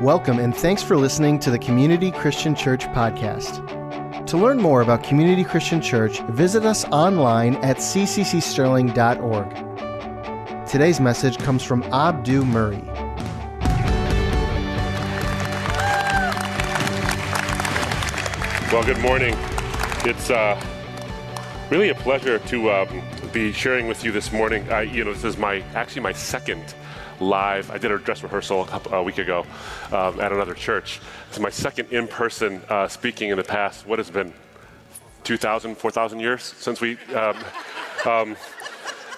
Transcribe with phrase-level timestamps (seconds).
[0.00, 4.26] Welcome and thanks for listening to the Community Christian Church podcast.
[4.28, 10.66] To learn more about Community Christian Church, visit us online at cccsterling.org.
[10.66, 12.80] Today's message comes from Abdu Murray.
[18.72, 19.34] Well, good morning.
[20.06, 20.58] It's uh,
[21.68, 23.02] really a pleasure to um,
[23.34, 24.66] be sharing with you this morning.
[24.72, 26.74] I, you know, this is my actually my second
[27.20, 27.70] live.
[27.70, 29.46] I did a dress rehearsal a, couple, a week ago
[29.92, 31.00] um, at another church.
[31.28, 34.32] It's my second in person uh, speaking in the past, what has been
[35.24, 36.96] 2,000, 4,000 years since we.
[37.14, 37.36] Um,
[38.06, 38.36] um,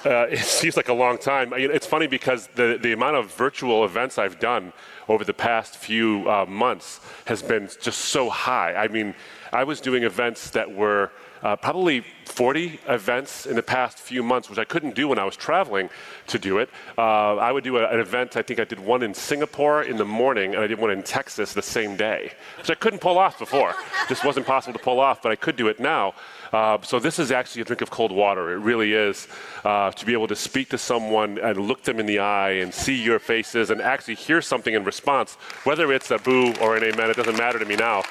[0.05, 1.53] uh, it seems like a long time.
[1.55, 4.73] It's funny because the, the amount of virtual events I've done
[5.09, 8.75] over the past few uh, months has been just so high.
[8.75, 9.15] I mean,
[9.53, 14.49] I was doing events that were uh, probably 40 events in the past few months,
[14.49, 15.91] which I couldn't do when I was traveling
[16.29, 16.71] to do it.
[16.97, 19.97] Uh, I would do a, an event, I think I did one in Singapore in
[19.97, 23.19] the morning, and I did one in Texas the same day, which I couldn't pull
[23.19, 23.75] off before.
[24.09, 26.15] This wasn't possible to pull off, but I could do it now.
[26.53, 28.53] Uh, so this is actually a drink of cold water.
[28.53, 29.27] It really is
[29.65, 32.75] uh, to be able to speak to someone and look them in the eye and
[32.75, 36.85] see your faces and actually hear something in response, whether it's a boo or an
[36.85, 37.09] amen.
[37.09, 38.03] It doesn't matter to me now.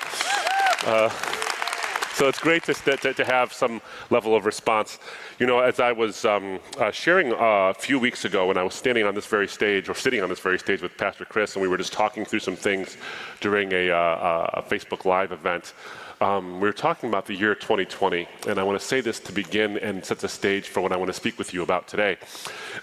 [0.86, 1.10] Uh,
[2.14, 5.00] so it's great to, to, to, have some level of response.
[5.40, 8.64] You know, as I was um, uh, sharing uh, a few weeks ago when I
[8.64, 11.56] was standing on this very stage, or sitting on this very stage with Pastor Chris,
[11.56, 12.98] and we were just talking through some things
[13.40, 15.74] during a, uh, a Facebook Live event.
[16.22, 19.32] Um, we were talking about the year 2020, and I want to say this to
[19.32, 22.18] begin and set the stage for what I want to speak with you about today.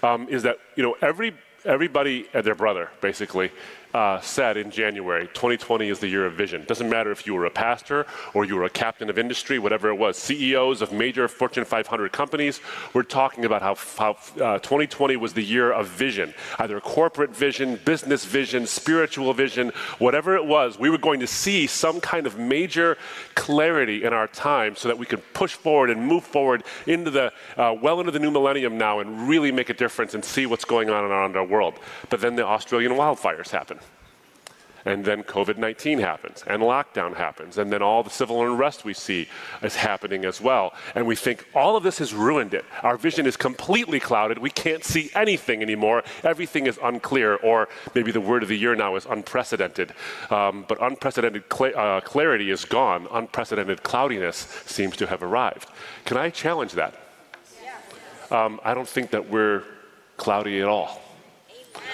[0.03, 1.33] Um, is that you know every
[1.65, 3.51] everybody and their brother basically
[3.93, 6.63] uh, said in January 2020 is the year of vision.
[6.65, 9.89] Doesn't matter if you were a pastor or you were a captain of industry, whatever
[9.89, 10.17] it was.
[10.17, 12.61] CEOs of major Fortune 500 companies
[12.93, 17.79] were talking about how, how uh, 2020 was the year of vision, either corporate vision,
[17.83, 20.77] business vision, spiritual vision, whatever it was.
[20.77, 22.97] We were going to see some kind of major
[23.33, 27.33] clarity in our time so that we could push forward and move forward into the
[27.57, 30.65] uh, well into the new millennium now and really make a difference and see what's
[30.65, 31.75] going on around our world.
[32.09, 33.79] But then the Australian wildfires happen.
[34.85, 38.93] And then COVID 19 happens, and lockdown happens, and then all the civil unrest we
[38.93, 39.27] see
[39.61, 40.73] is happening as well.
[40.95, 42.63] And we think all of this has ruined it.
[42.81, 44.37] Our vision is completely clouded.
[44.37, 46.03] We can't see anything anymore.
[46.23, 49.93] Everything is unclear, or maybe the word of the year now is unprecedented.
[50.29, 55.67] Um, but unprecedented cl- uh, clarity is gone, unprecedented cloudiness seems to have arrived.
[56.05, 56.95] Can I challenge that?
[58.31, 59.63] Um, I don't think that we're
[60.17, 61.01] cloudy at all.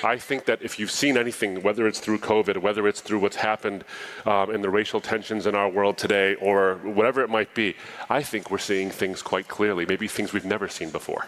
[0.03, 3.37] I think that if you've seen anything, whether it's through COVID, whether it's through what's
[3.37, 3.83] happened
[4.25, 7.75] um, in the racial tensions in our world today, or whatever it might be,
[8.09, 11.27] I think we're seeing things quite clearly, maybe things we've never seen before.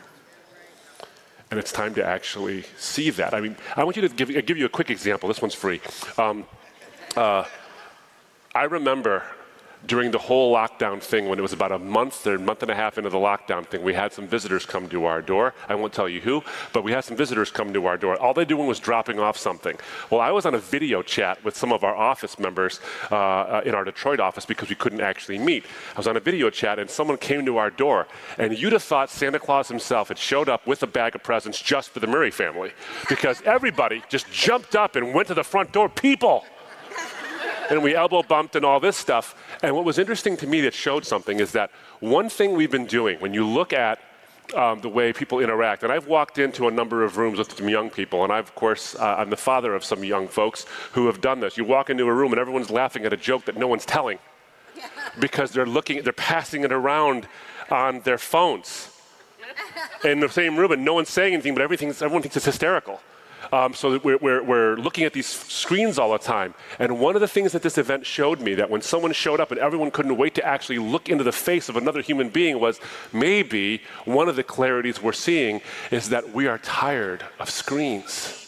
[1.50, 3.34] And it's time to actually see that.
[3.34, 5.30] I mean, I want you to give, give you a quick example.
[5.30, 5.80] This one's free.
[6.18, 6.46] Um,
[7.16, 7.46] uh,
[8.54, 9.24] I remember
[9.86, 12.72] during the whole lockdown thing, when it was about a month or a month and
[12.72, 15.54] a half into the lockdown thing, we had some visitors come to our door.
[15.70, 16.44] I won't tell you who,
[16.74, 18.18] but we had some visitors come to our door.
[18.18, 19.78] All they doing was dropping off something.
[20.10, 22.80] Well, I was on a video chat with some of our office members
[23.12, 25.66] uh, uh, in our Detroit office because we couldn't actually meet.
[25.96, 28.84] I was on a video chat, and someone came to our door, and you'd have
[28.84, 32.08] thought Santa Claus himself had showed up with a bag of presents just for the
[32.08, 32.72] Murray family
[33.10, 35.88] because everybody just jumped up and went to the front door.
[35.88, 36.44] People!
[37.70, 39.36] and we elbow bumped and all this stuff.
[39.64, 42.86] And what was interesting to me that showed something is that one thing we've been
[42.86, 44.00] doing, when you look at
[44.54, 45.84] um, the way people interact.
[45.84, 48.56] And I've walked into a number of rooms with some young people, and I've, of
[48.56, 51.58] course, uh, I'm the father of some young folks who have done this.
[51.58, 54.20] You walk into a room and everyone's laughing at a joke that no one's telling
[55.20, 57.28] because they're looking, they're passing it around
[57.70, 58.90] on their phones
[60.04, 63.02] in the same room, and no one's saying anything, but everything's, everyone thinks it's hysterical.
[63.52, 66.54] Um, so we're, we're, we're, looking at these screens all the time.
[66.80, 69.52] And one of the things that this event showed me that when someone showed up
[69.52, 72.80] and everyone couldn't wait to actually look into the face of another human being was
[73.14, 78.48] maybe one of the clarities we're seeing is that we are tired of screens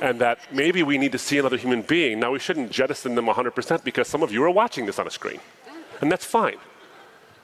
[0.00, 2.20] and that maybe we need to see another human being.
[2.20, 5.10] Now, we shouldn't jettison them 100% because some of you are watching this on a
[5.10, 5.40] screen,
[6.00, 6.56] and that's fine.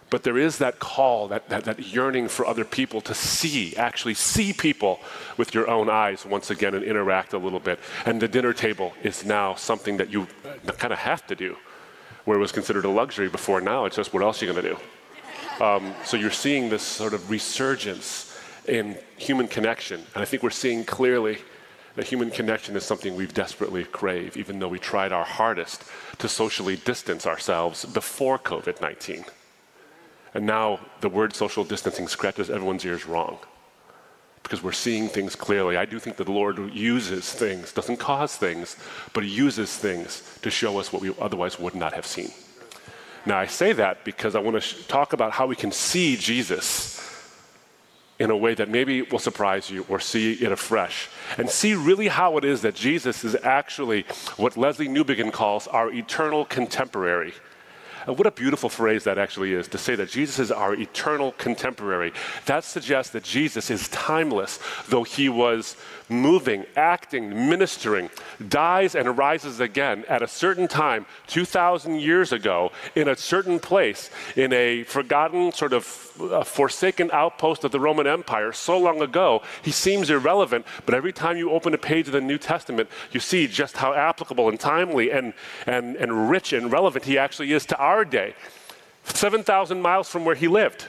[0.09, 4.15] But there is that call, that, that, that, yearning for other people to see, actually
[4.15, 5.01] see people
[5.37, 7.81] with your own eyes once again and interact a little bit.
[8.05, 10.29] And the dinner table is now something that you
[10.79, 11.57] kind of have to do,
[12.25, 13.61] where it was considered a luxury before.
[13.61, 15.65] Now it's just what else are you going to do?
[15.65, 18.39] Um, so you're seeing this sort of resurgence
[18.69, 20.03] in human connection.
[20.15, 21.39] And I think we're seeing clearly
[21.97, 25.83] that human connection is something we've desperately crave, even though we tried our hardest
[26.19, 29.25] to socially distance ourselves before COVID 19.
[30.37, 33.39] And now the word social distancing scratches everyone's ears wrong
[34.43, 35.79] because we're seeing things clearly.
[35.79, 38.77] I do think that the Lord uses things, doesn't cause things,
[39.15, 42.33] but He uses things to show us what we otherwise would not have seen.
[43.25, 46.19] Now, I say that because I want to sh- talk about how we can see
[46.19, 47.03] Jesus
[48.19, 52.09] in a way that maybe will surprise you or see it afresh and see really
[52.09, 54.03] how it is that Jesus is actually
[54.37, 57.33] what Lesslie Newbigin calls our eternal contemporary.
[58.07, 61.33] And what a beautiful phrase that actually is to say that Jesus is our eternal
[61.33, 62.13] contemporary.
[62.47, 64.59] That suggests that Jesus is timeless,
[64.89, 65.77] though he was
[66.09, 68.11] moving, acting, ministering,
[68.49, 74.11] dies and rises again at a certain time 2,000 years ago in a certain place
[74.37, 79.71] in a forgotten, sort of forsaken outpost of the Roman Empire so long ago, he
[79.71, 80.65] seems irrelevant.
[80.85, 83.93] But every time you open a page of the New Testament, you see just how
[83.93, 85.35] applicable and timely and,
[85.67, 88.35] and, and rich and relevant he actually is to our day.
[89.05, 90.87] 7,000 miles from where he lived.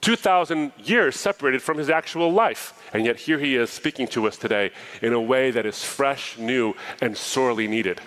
[0.00, 2.74] 2,000 years separated from his actual life.
[2.92, 6.36] And yet here he is speaking to us today in a way that is fresh,
[6.36, 8.00] new, and sorely needed.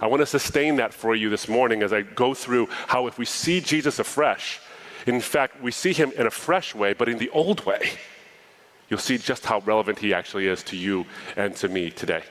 [0.00, 3.18] I want to sustain that for you this morning as I go through how if
[3.18, 4.60] we see Jesus afresh,
[5.06, 7.90] in fact, we see him in a fresh way, but in the old way,
[8.88, 11.06] you'll see just how relevant he actually is to you
[11.36, 12.22] and to me today.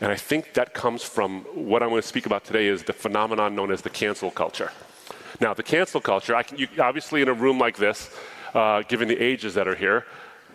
[0.00, 2.92] And I think that comes from what I'm going to speak about today is the
[2.92, 4.72] phenomenon known as the cancel culture.
[5.40, 8.10] Now, the cancel culture, can, you, obviously, in a room like this,
[8.54, 10.04] uh, given the ages that are here,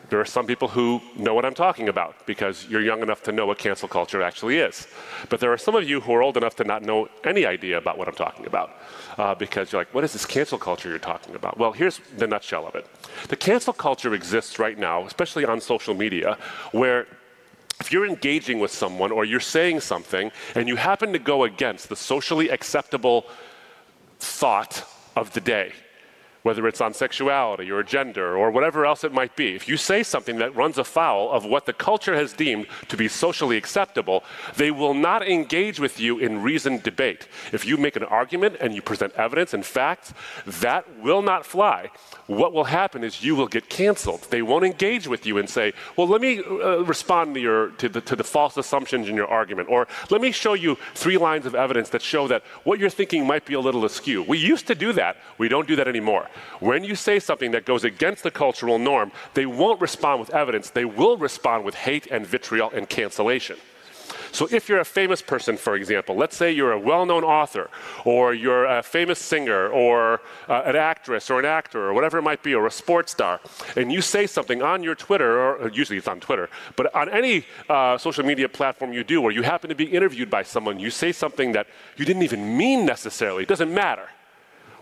[0.09, 3.31] there are some people who know what I'm talking about because you're young enough to
[3.31, 4.87] know what cancel culture actually is.
[5.29, 7.77] But there are some of you who are old enough to not know any idea
[7.77, 8.71] about what I'm talking about
[9.17, 11.57] uh, because you're like, what is this cancel culture you're talking about?
[11.57, 12.85] Well, here's the nutshell of it.
[13.29, 16.37] The cancel culture exists right now, especially on social media,
[16.71, 17.07] where
[17.79, 21.89] if you're engaging with someone or you're saying something and you happen to go against
[21.89, 23.25] the socially acceptable
[24.19, 24.83] thought
[25.15, 25.71] of the day,
[26.45, 30.03] whether it's on sexuality or gender or whatever else it might be, if you say
[30.03, 34.23] something that runs afoul of what the culture has deemed to be socially acceptable,
[34.55, 37.27] they will not engage with you in reasoned debate.
[37.51, 40.13] If you make an argument and you present evidence and facts,
[40.45, 41.89] that will not fly.
[42.27, 44.27] What will happen is you will get canceled.
[44.29, 47.89] They won't engage with you and say, Well, let me uh, respond to, your, to,
[47.89, 51.47] the, to the false assumptions in your argument, or let me show you three lines
[51.47, 54.21] of evidence that show that what you're thinking might be a little askew.
[54.21, 56.27] We used to do that, we don't do that anymore.
[56.59, 60.69] When you say something that goes against the cultural norm, they won't respond with evidence,
[60.69, 63.57] they will respond with hate and vitriol and cancellation.
[64.35, 67.69] So, if you're a famous person, for example, let's say you're a well known author,
[68.03, 72.21] or you're a famous singer, or uh, an actress, or an actor, or whatever it
[72.21, 73.39] might be, or a sports star,
[73.77, 77.45] and you say something on your Twitter, or usually it's on Twitter, but on any
[77.69, 80.89] uh, social media platform you do, or you happen to be interviewed by someone, you
[80.89, 84.09] say something that you didn't even mean necessarily, it doesn't matter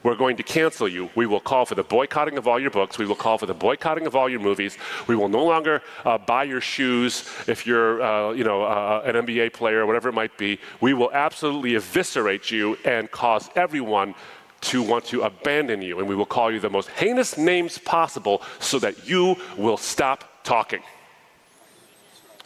[0.03, 1.09] we're going to cancel you.
[1.15, 2.97] We will call for the boycotting of all your books.
[2.97, 4.77] We will call for the boycotting of all your movies.
[5.07, 9.15] We will no longer uh, buy your shoes if you're, uh, you know, uh, an
[9.15, 10.59] NBA player, or whatever it might be.
[10.81, 14.13] We will absolutely eviscerate you and cause everyone
[14.61, 16.00] to want to abandon you.
[16.00, 20.44] And we will call you the most heinous names possible so that you will stop
[20.44, 20.81] talking.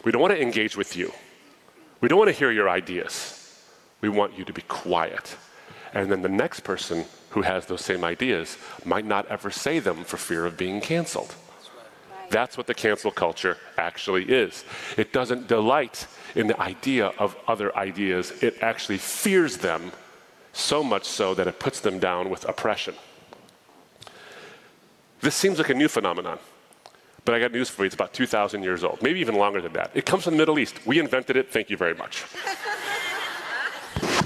[0.04, 1.12] We don't want to engage with you.
[2.00, 3.34] We don't want to hear your ideas.
[4.00, 5.36] We want you to be quiet.
[5.92, 10.04] And then the next person who has those same ideas might not ever say them
[10.04, 11.34] for fear of being canceled.
[12.30, 14.64] That's what the cancel culture actually is.
[14.96, 19.92] It doesn't delight in the idea of other ideas, it actually fears them
[20.52, 22.94] so much so that it puts them down with oppression.
[25.20, 26.38] This seems like a new phenomenon,
[27.24, 27.86] but I got news for you.
[27.86, 29.90] It's about 2,000 years old, maybe even longer than that.
[29.94, 30.86] It comes from the Middle East.
[30.86, 31.50] We invented it.
[31.50, 32.24] Thank you very much.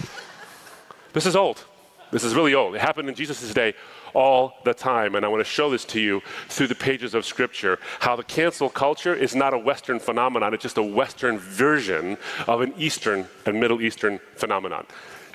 [1.12, 1.64] this is old.
[2.12, 2.74] This is really old.
[2.74, 3.72] It happened in Jesus' day
[4.12, 5.14] all the time.
[5.14, 8.22] And I want to show this to you through the pages of Scripture how the
[8.22, 13.26] cancel culture is not a Western phenomenon, it's just a Western version of an Eastern
[13.46, 14.86] and Middle Eastern phenomenon.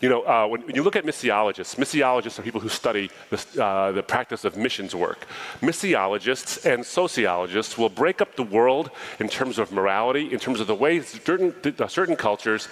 [0.01, 3.63] You know, uh, when, when, you look at missiologists, missiologists are people who study the,
[3.63, 5.25] uh, the practice of missions work.
[5.61, 10.67] Missiologists and sociologists will break up the world in terms of morality, in terms of
[10.67, 11.55] the way certain,
[11.87, 12.69] certain cultures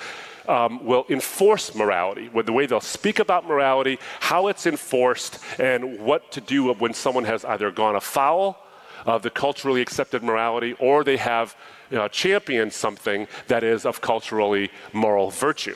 [0.48, 6.00] um, will enforce morality, with the way they'll speak about morality, how it's enforced, and
[6.00, 8.58] what to do when someone has either gone afoul
[9.06, 11.56] of the culturally accepted morality or they have
[11.92, 15.76] you know, championed something that is of culturally moral virtue.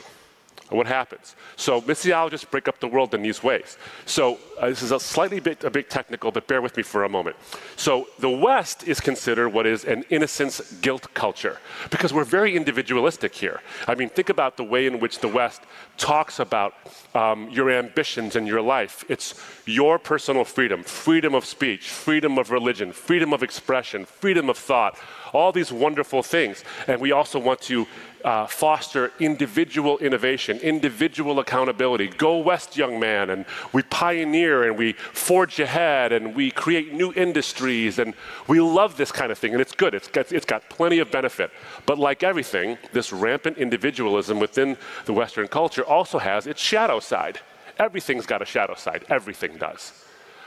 [0.70, 1.34] What happens?
[1.56, 3.76] So missiologists break up the world in these ways.
[4.06, 7.04] So uh, this is a slightly bit a bit technical, but bear with me for
[7.04, 7.36] a moment.
[7.76, 11.58] So the West is considered what is an innocence guilt culture
[11.90, 13.60] because we're very individualistic here.
[13.88, 15.62] I mean, think about the way in which the West
[15.96, 16.74] talks about
[17.14, 19.04] um, your ambitions and your life.
[19.08, 19.34] It's
[19.66, 24.98] your personal freedom, freedom of speech, freedom of religion, freedom of expression, freedom of thought,
[25.32, 26.64] all these wonderful things.
[26.86, 27.86] And we also want to
[28.24, 32.08] uh, foster individual innovation, individual accountability.
[32.08, 33.30] Go West, young man.
[33.30, 37.98] And we pioneer and we forge ahead and we create new industries.
[37.98, 38.14] And
[38.48, 39.52] we love this kind of thing.
[39.52, 41.50] And it's good, it's got, it's got plenty of benefit.
[41.86, 47.40] But like everything, this rampant individualism within the Western culture also has its shadow side.
[47.78, 50.04] Everything's got a shadow side, everything does.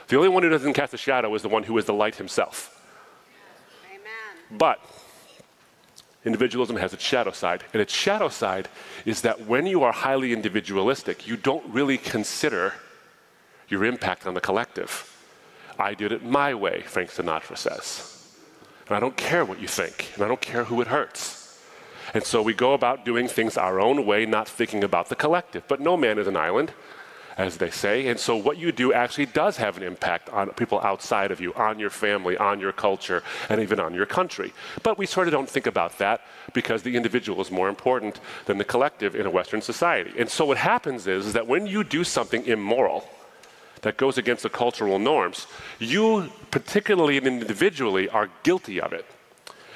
[0.08, 2.16] The only one who doesn't cast a shadow is the one who is the light
[2.16, 2.82] himself.
[3.90, 4.58] Amen.
[4.58, 4.78] But
[6.24, 7.64] individualism has its shadow side.
[7.72, 8.68] And its shadow side
[9.04, 12.74] is that when you are highly individualistic, you don't really consider
[13.68, 15.10] your impact on the collective.
[15.78, 18.36] I did it my way, Frank Sinatra says.
[18.86, 21.58] And I don't care what you think, and I don't care who it hurts.
[22.12, 25.66] And so we go about doing things our own way, not thinking about the collective.
[25.66, 26.72] But no man is an island
[27.36, 28.06] as they say.
[28.08, 31.52] And so, what you do actually does have an impact on people outside of you,
[31.54, 34.52] on your family, on your culture, and even on your country.
[34.82, 36.22] But we sort of don't think about that
[36.52, 40.12] because the individual is more important than the collective in a Western society.
[40.18, 43.08] And so, what happens is, is that when you do something immoral,
[43.82, 45.46] that goes against the cultural norms,
[45.78, 49.04] you, particularly and individually, are guilty of it.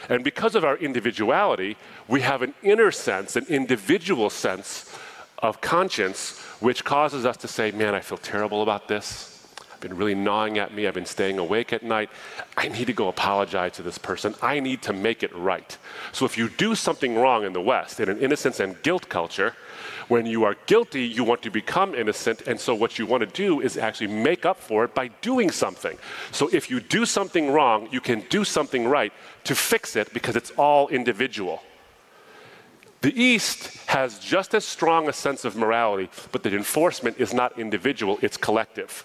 [0.08, 1.76] And because of our individuality,
[2.08, 4.96] we have an inner sense, an individual sense
[5.38, 9.34] of conscience which causes us to say, Man, I feel terrible about this.
[9.78, 10.88] I've been really gnawing at me.
[10.88, 12.10] I've been staying awake at night.
[12.56, 14.34] I need to go apologize to this person.
[14.42, 15.78] I need to make it right.
[16.10, 19.54] So if you do something wrong in the West, in an innocence and guilt culture,
[20.08, 22.42] when you are guilty, you want to become innocent.
[22.48, 25.48] And so what you want to do is actually make up for it by doing
[25.48, 25.96] something.
[26.32, 29.12] So if you do something wrong, you can do something right
[29.44, 31.62] to fix it because it's all individual.
[33.00, 37.58] The East has just as strong a sense of morality, but the enforcement is not
[37.58, 39.04] individual, it's collective.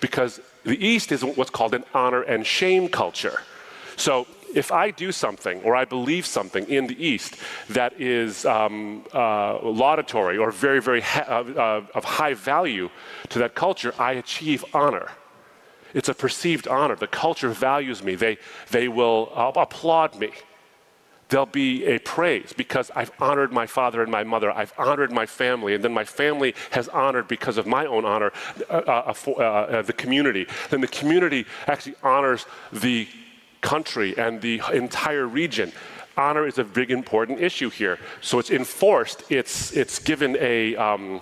[0.00, 3.40] Because the East is what's called an honor and shame culture.
[3.96, 7.36] So if I do something or I believe something in the East
[7.70, 12.90] that is um, uh, laudatory or very, very ha- uh, uh, of high value
[13.30, 15.10] to that culture, I achieve honor.
[15.94, 16.96] It's a perceived honor.
[16.96, 18.38] The culture values me, they,
[18.70, 20.32] they will uh, applaud me
[21.28, 24.50] there'll be a praise because I've honored my father and my mother.
[24.50, 28.32] I've honored my family, and then my family has honored because of my own honor
[28.70, 30.46] uh, uh, uh, uh, the community.
[30.70, 33.08] Then the community actually honors the
[33.60, 35.72] country and the entire region.
[36.16, 37.98] Honor is a big important issue here.
[38.20, 41.20] So it's enforced, it's, it's given a, um,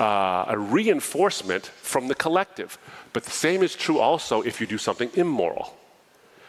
[0.00, 2.78] uh, a reinforcement from the collective.
[3.12, 5.76] But the same is true also if you do something immoral.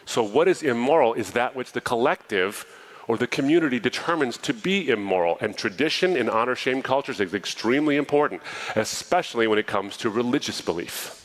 [0.06, 2.66] So, what is immoral is that which the collective
[3.06, 5.36] or the community determines to be immoral.
[5.40, 8.42] And tradition in honor shame cultures is extremely important,
[8.76, 11.20] especially when it comes to religious belief.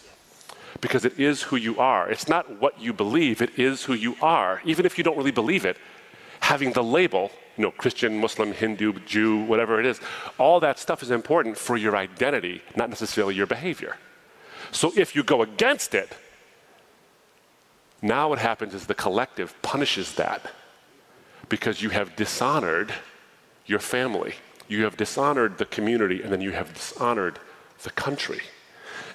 [0.82, 2.10] Because it is who you are.
[2.10, 4.62] It's not what you believe, it is who you are.
[4.66, 5.78] Even if you don't really believe it,
[6.42, 10.00] having the label, you know, Christian, Muslim, Hindu, Jew, whatever it is,
[10.38, 13.98] all that stuff is important for your identity, not necessarily your behavior.
[14.72, 16.16] So if you go against it,
[18.02, 20.50] now what happens is the collective punishes that
[21.50, 22.94] because you have dishonored
[23.66, 24.36] your family,
[24.68, 27.40] you have dishonored the community, and then you have dishonored
[27.84, 28.42] the country.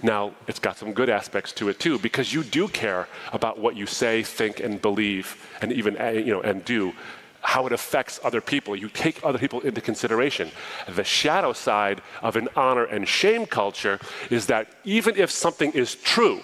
[0.03, 3.77] Now, it's got some good aspects to it too, because you do care about what
[3.77, 6.93] you say, think, and believe, and even uh, you know, and do,
[7.41, 8.75] how it affects other people.
[8.75, 10.51] You take other people into consideration.
[10.89, 13.99] The shadow side of an honor and shame culture
[14.31, 16.41] is that even if something is true,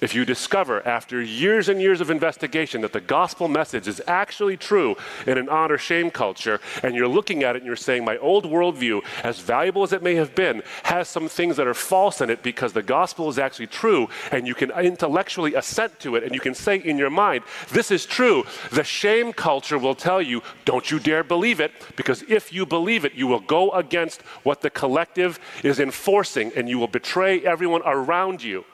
[0.00, 4.56] if you discover after years and years of investigation that the gospel message is actually
[4.56, 8.16] true in an honor shame culture, and you're looking at it and you're saying, my
[8.18, 12.20] old worldview, as valuable as it may have been, has some things that are false
[12.20, 16.24] in it because the gospel is actually true, and you can intellectually assent to it,
[16.24, 18.44] and you can say in your mind, this is true.
[18.70, 23.04] The shame culture will tell you, don't you dare believe it, because if you believe
[23.04, 27.82] it, you will go against what the collective is enforcing, and you will betray everyone
[27.84, 28.64] around you.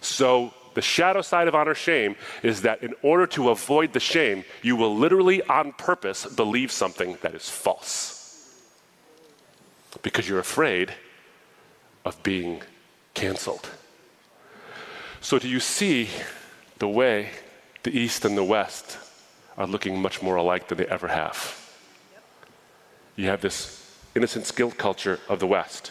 [0.00, 4.44] So the shadow side of honor shame is that in order to avoid the shame,
[4.60, 8.52] you will literally on purpose believe something that is false.
[10.02, 10.92] Because you're afraid
[12.04, 12.60] of being
[13.14, 13.70] canceled.
[15.22, 16.10] So, do you see
[16.78, 17.30] the way
[17.82, 18.98] the East and the West
[19.56, 21.58] are looking much more alike than they ever have?
[23.16, 25.90] You have this innocence guilt culture of the West,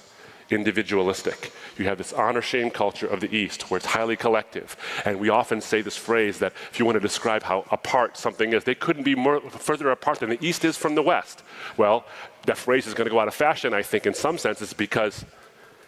[0.49, 1.51] individualistic.
[1.77, 4.77] You have this honor shame culture of the East, where it's highly collective.
[5.05, 8.53] And we often say this phrase that if you want to describe how apart something
[8.53, 11.43] is, they couldn't be more further apart than the East is from the West.
[11.77, 12.05] Well,
[12.45, 15.25] that phrase is going to go out of fashion, I think, in some senses, because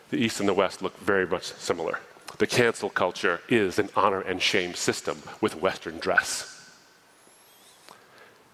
[0.10, 2.00] the East and the West look very much similar.
[2.38, 6.54] The cancel culture is an honor and shame system with Western dress.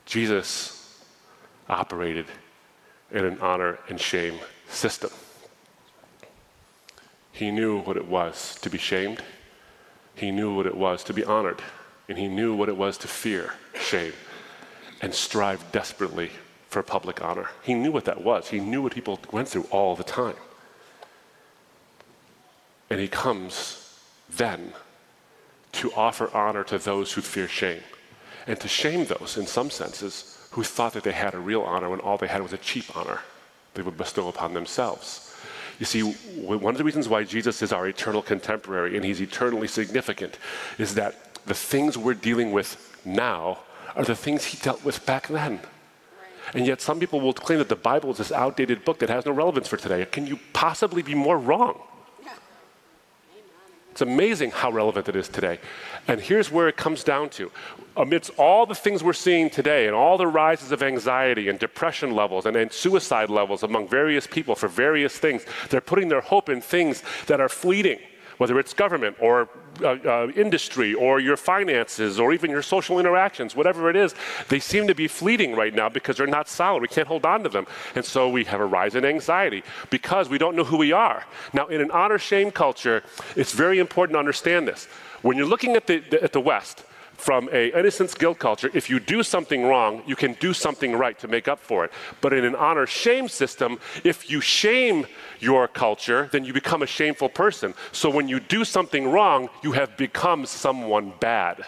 [0.06, 1.02] Jesus
[1.70, 2.26] operated
[3.12, 5.10] in an honor and shame system.
[7.34, 9.22] He knew what it was to be shamed,
[10.16, 11.62] he knew what it was to be honored,
[12.08, 14.14] and he knew what it was to fear shame
[15.02, 16.30] and strive desperately
[16.70, 17.50] for public honor.
[17.64, 20.36] He knew what that was, he knew what people went through all the time.
[22.90, 23.98] And he comes
[24.30, 24.74] then
[25.74, 27.82] to offer honor to those who fear shame
[28.46, 31.90] and to shame those, in some senses, who thought that they had a real honor
[31.90, 33.20] when all they had was a cheap honor
[33.74, 35.23] they would bestow upon themselves.
[35.84, 36.02] You see,
[36.40, 40.38] one of the reasons why Jesus is our eternal contemporary and he's eternally significant
[40.78, 43.60] is that the things we're dealing with now
[43.94, 45.60] are the things he dealt with back then.
[46.54, 49.26] And yet, some people will claim that the Bible is this outdated book that has
[49.26, 50.06] no relevance for today.
[50.06, 51.82] Can you possibly be more wrong?
[53.94, 55.60] It's amazing how relevant it is today.
[56.08, 57.52] And here's where it comes down to.
[57.96, 62.16] Amidst all the things we're seeing today and all the rises of anxiety and depression
[62.16, 66.50] levels and, and, suicide levels among various people for various things, they're putting their hope
[66.50, 68.00] in things that are fleeting
[68.38, 69.50] whether it's government or
[69.82, 74.14] uh, uh, industry or your finances or even your social interactions, whatever it is,
[74.50, 76.82] they seem to be fleeting right now because they're not solid.
[76.82, 77.66] We can't hold on to them.
[77.96, 81.26] And so we have a rise in anxiety because we don't know who we are.
[81.54, 83.04] Now, in an honor shame culture,
[83.36, 84.86] it's very important to understand this.
[85.22, 86.84] When you're looking at the, the at the West,
[87.18, 91.18] from a innocence guilt culture, if you do something wrong, you can do something right
[91.20, 91.92] to make up for it.
[92.22, 95.06] But in an honor shame system, if you shame
[95.40, 97.74] your culture, then you become a shameful person.
[97.92, 101.66] So when you do something wrong, you have become someone bad.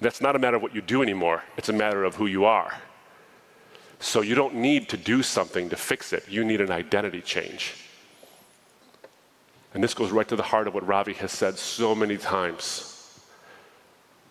[0.00, 2.44] That's not a matter of what you do anymore, it's a matter of who you
[2.44, 2.74] are.
[4.00, 7.74] So you don't need to do something to fix it, you need an identity change.
[9.72, 12.93] And this goes right to the heart of what Ravi has said so many times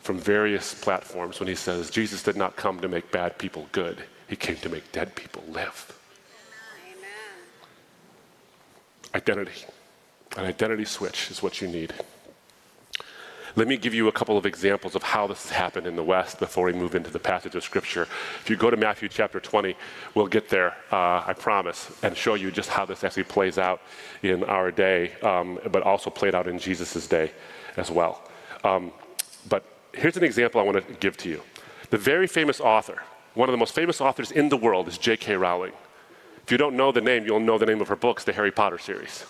[0.03, 4.03] from various platforms when he says Jesus did not come to make bad people good,
[4.27, 5.97] he came to make dead people live.
[6.85, 7.07] Amen.
[9.15, 9.65] Identity.
[10.35, 11.93] An identity switch is what you need.
[13.55, 16.03] Let me give you a couple of examples of how this has happened in the
[16.03, 18.07] West before we move into the passage of Scripture.
[18.41, 19.75] If you go to Matthew chapter 20,
[20.15, 23.79] we'll get there, uh, I promise, and show you just how this actually plays out
[24.23, 27.31] in our day, um, but also played out in Jesus' day
[27.77, 28.27] as well.
[28.63, 28.91] Um,
[29.47, 31.41] but here's an example I want to give to you.
[31.89, 33.03] The very famous author,
[33.33, 35.35] one of the most famous authors in the world, is J.K.
[35.35, 35.73] Rowling.
[36.43, 38.51] If you don't know the name, you'll know the name of her books, the Harry
[38.51, 39.25] Potter series.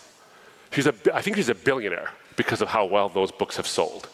[0.72, 4.08] She's a, I think she's a billionaire because of how well those books have sold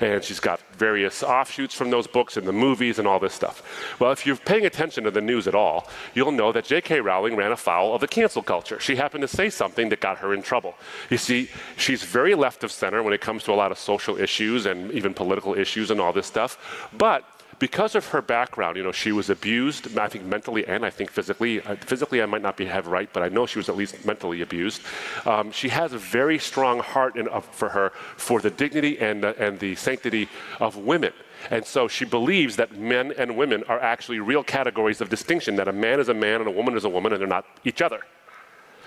[0.00, 3.96] and she's got various offshoots from those books and the movies and all this stuff.
[4.00, 7.00] Well, if you're paying attention to the news at all, you'll know that J.K.
[7.00, 8.80] Rowling ran afoul of the cancel culture.
[8.80, 10.74] She happened to say something that got her in trouble.
[11.10, 14.18] You see, she's very left of center when it comes to a lot of social
[14.18, 17.24] issues and even political issues and all this stuff, but
[17.58, 21.10] because of her background, you know, she was abused, I think mentally and I think
[21.10, 21.60] physically.
[21.60, 24.04] Uh, physically, I might not be have right, but I know she was at least
[24.04, 24.82] mentally abused.
[25.24, 29.24] Um, she has a very strong heart in, uh, for her for the dignity and,
[29.24, 30.28] uh, and the sanctity
[30.60, 31.12] of women.
[31.50, 35.68] And so she believes that men and women are actually real categories of distinction, that
[35.68, 37.82] a man is a man and a woman is a woman, and they're not each
[37.82, 38.00] other.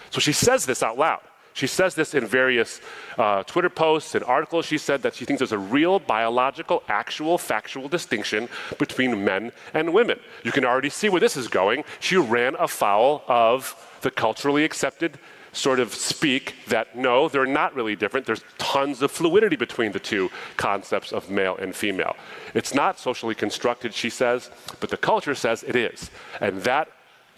[0.10, 1.22] So she says this out loud.
[1.54, 2.82] She says this in various
[3.18, 4.66] uh, Twitter posts and articles.
[4.66, 9.94] She said that she thinks there's a real biological, actual, factual distinction between men and
[9.94, 10.20] women.
[10.44, 11.84] You can already see where this is going.
[12.00, 15.20] She ran afoul of the culturally accepted
[15.54, 18.26] sort of speak that no, they're not really different.
[18.26, 22.16] There's tons of fluidity between the two concepts of male and female.
[22.54, 26.10] It's not socially constructed, she says, but the culture says it is.
[26.40, 26.90] And that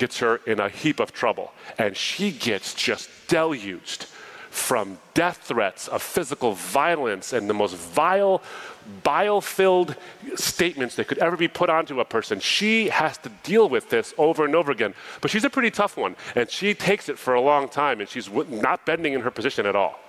[0.04, 1.54] gets her in a heap of trouble.
[1.78, 4.04] And she gets just deluged
[4.50, 8.42] from death threats of physical violence and the most vile,
[9.04, 9.96] bile filled
[10.36, 12.42] statements that could ever be put onto a person.
[12.42, 14.94] She has to deal with this over and over again.
[15.22, 18.10] But she's a pretty tough one, and she takes it for a long time, and
[18.10, 20.02] she's not bending in her position at all.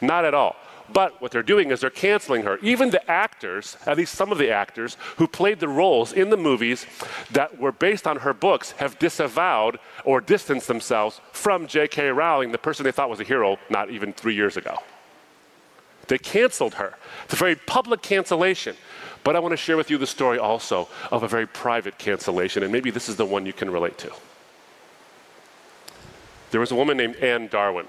[0.00, 0.56] Not at all.
[0.92, 2.58] But what they're doing is they're canceling her.
[2.58, 6.36] Even the actors, at least some of the actors who played the roles in the
[6.36, 6.86] movies
[7.30, 12.08] that were based on her books, have disavowed or distanced themselves from J.K.
[12.08, 14.78] Rowling, the person they thought was a hero not even three years ago.
[16.08, 16.94] They canceled her.
[17.24, 18.76] It's a very public cancellation.
[19.24, 22.62] But I want to share with you the story also of a very private cancellation,
[22.62, 24.12] and maybe this is the one you can relate to.
[26.50, 27.86] There was a woman named Anne Darwin.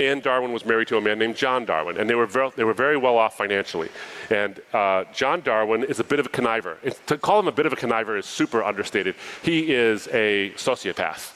[0.00, 2.64] Anne Darwin was married to a man named John Darwin, and they were very, they
[2.64, 3.88] were very well off financially.
[4.30, 6.76] And uh, John Darwin is a bit of a conniver.
[7.06, 9.14] to call him a bit of a conniver is super understated.
[9.42, 11.32] He is a sociopath.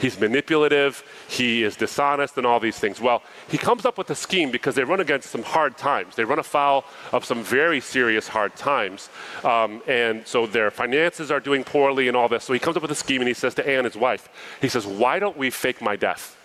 [0.00, 3.02] He's manipulative, he is dishonest, and all these things.
[3.02, 6.16] Well, he comes up with a scheme because they run against some hard times.
[6.16, 9.10] They run afoul of some very serious hard times.
[9.44, 12.44] Um, and so their finances are doing poorly and all this.
[12.44, 14.30] So he comes up with a scheme and he says to Anne, his wife,
[14.62, 16.38] he says, Why don't we fake my death?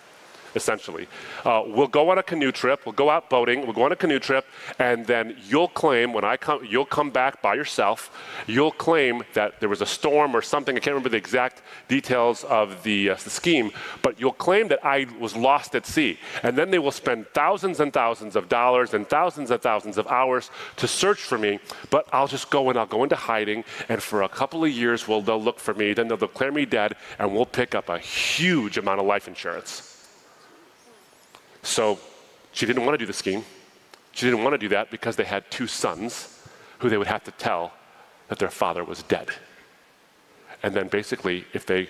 [0.56, 1.06] Essentially.
[1.44, 3.96] Uh, we'll go on a canoe trip, we'll go out boating, we'll go on a
[3.96, 4.46] canoe trip,
[4.78, 8.10] and then you'll claim, when I come, you'll come back by yourself,
[8.46, 12.42] you'll claim that there was a storm or something, I can't remember the exact details
[12.44, 13.70] of the, uh, the scheme,
[14.02, 16.18] but you'll claim that I was lost at sea.
[16.42, 20.06] And then they will spend thousands and thousands of dollars and thousands and thousands of
[20.06, 24.02] hours to search for me, but I'll just go and I'll go into hiding, and
[24.02, 26.96] for a couple of years, well, they'll look for me, then they'll declare me dead,
[27.18, 29.85] and we'll pick up a huge amount of life insurance.
[31.66, 31.98] So
[32.52, 33.44] she didn't want to do the scheme.
[34.12, 36.40] She didn't want to do that because they had two sons
[36.78, 37.72] who they would have to tell
[38.28, 39.28] that their father was dead.
[40.62, 41.88] And then basically, if they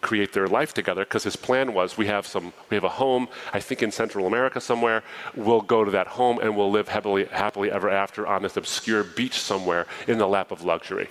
[0.00, 3.28] create their life together, because his plan was we have some we have a home,
[3.52, 5.02] I think in Central America somewhere,
[5.36, 9.04] we'll go to that home and we'll live happily, happily ever after on this obscure
[9.04, 11.08] beach somewhere in the lap of luxury.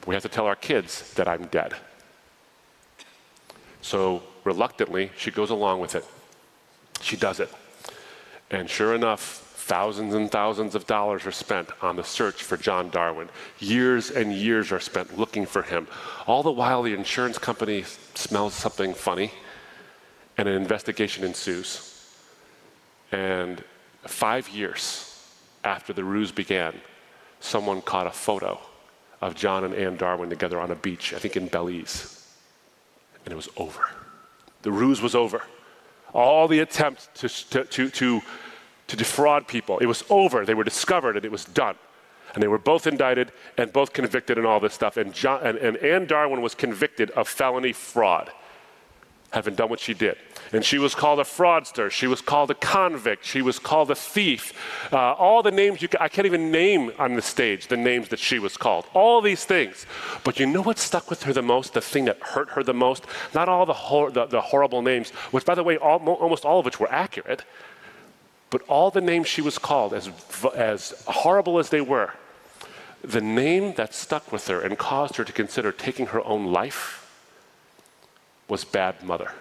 [0.00, 1.74] But we have to tell our kids that I'm dead.
[3.80, 6.04] So reluctantly, she goes along with it.
[7.00, 7.52] She does it.
[8.50, 12.88] And sure enough, thousands and thousands of dollars are spent on the search for John
[12.90, 13.28] Darwin.
[13.58, 15.88] Years and years are spent looking for him.
[16.26, 19.32] All the while, the insurance company smells something funny,
[20.38, 21.92] and an investigation ensues.
[23.10, 23.62] And
[24.04, 25.12] five years
[25.64, 26.74] after the ruse began,
[27.40, 28.60] someone caught a photo
[29.20, 32.24] of John and Anne Darwin together on a beach, I think in Belize.
[33.24, 33.82] And it was over.
[34.62, 35.42] The ruse was over
[36.16, 38.22] all the attempts to, to, to,
[38.88, 39.78] to, defraud people.
[39.78, 40.44] It was over.
[40.44, 41.76] They were discovered and it was done.
[42.34, 44.96] And they were both indicted and both convicted and all this stuff.
[44.96, 48.30] And, John, and, and Anne Darwin was convicted of felony fraud
[49.36, 50.16] having done what she did.
[50.52, 51.90] And she was called a fraudster.
[51.90, 53.22] She was called a convict.
[53.22, 54.54] She was called a thief.
[54.90, 58.18] Uh, all the names you, I can't even name on the stage the names that
[58.18, 58.86] she was called.
[58.94, 59.84] All these things.
[60.24, 61.74] But you know what stuck with her the most?
[61.74, 63.04] The thing that hurt her the most?
[63.34, 66.60] Not all the, hor- the, the, horrible names, which, by the way, all, almost all
[66.60, 67.42] of which were accurate,
[68.48, 70.08] but all the names she was called, as,
[70.54, 72.14] as horrible as they were,
[73.02, 77.05] the name that stuck with her and caused her to consider taking her own life
[78.48, 79.32] was bad mother.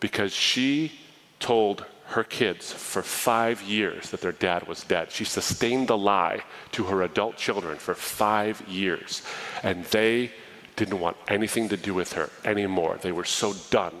[0.00, 0.92] Because she
[1.38, 5.10] told her kids for five years that their dad was dead.
[5.10, 9.22] She sustained the lie to her adult children for five years.
[9.62, 10.32] And they
[10.76, 12.98] didn't want anything to do with her anymore.
[13.00, 13.94] They were so done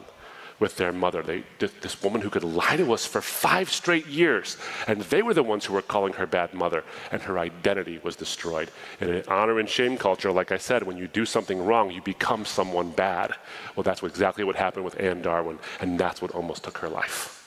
[0.60, 1.22] with their mother.
[1.22, 5.34] They, this woman who could lie to us for five straight years, and they were
[5.34, 8.70] the ones who were calling her bad mother, and her identity was destroyed.
[9.00, 12.02] In an honor and shame culture, like I said, when you do something wrong, you
[12.02, 13.34] become someone bad.
[13.74, 17.40] Well, that's exactly what happened with Anne Darwin, and that's what almost took her life.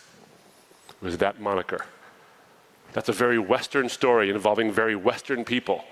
[0.90, 1.86] It was that moniker.
[2.94, 5.86] That's a very Western story involving very Western people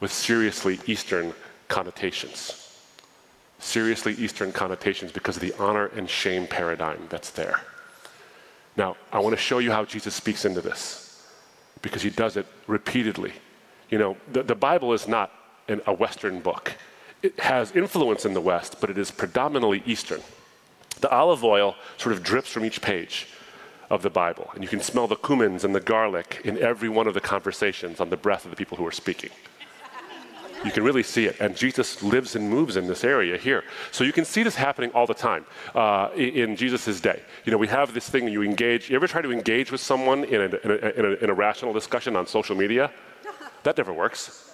[0.00, 1.32] with seriously Eastern
[1.68, 2.61] connotations
[3.62, 7.60] seriously Eastern connotations because of the honor and shame paradigm that's there.
[8.76, 11.26] Now, I want to show you how Jesus speaks into this
[11.80, 13.32] because he does it repeatedly.
[13.90, 15.30] You know, the, the Bible is not
[15.68, 16.74] an, a Western book,
[17.22, 20.20] it has influence in the West, but it is predominantly Eastern.
[21.00, 23.28] The olive oil sort of drips from each page
[23.90, 27.06] of the Bible, and you can smell the cumins and the garlic in every one
[27.06, 29.30] of the conversations on the breath of the people who are speaking.
[30.64, 31.36] You can really see it.
[31.40, 33.64] And Jesus lives and moves in this area here.
[33.90, 35.44] So you can see this happening all the time
[35.74, 37.22] uh, in Jesus' day.
[37.44, 38.88] You know, we have this thing you engage.
[38.88, 41.34] You ever try to engage with someone in a, in a, in a, in a
[41.34, 42.92] rational discussion on social media?
[43.64, 44.51] That never works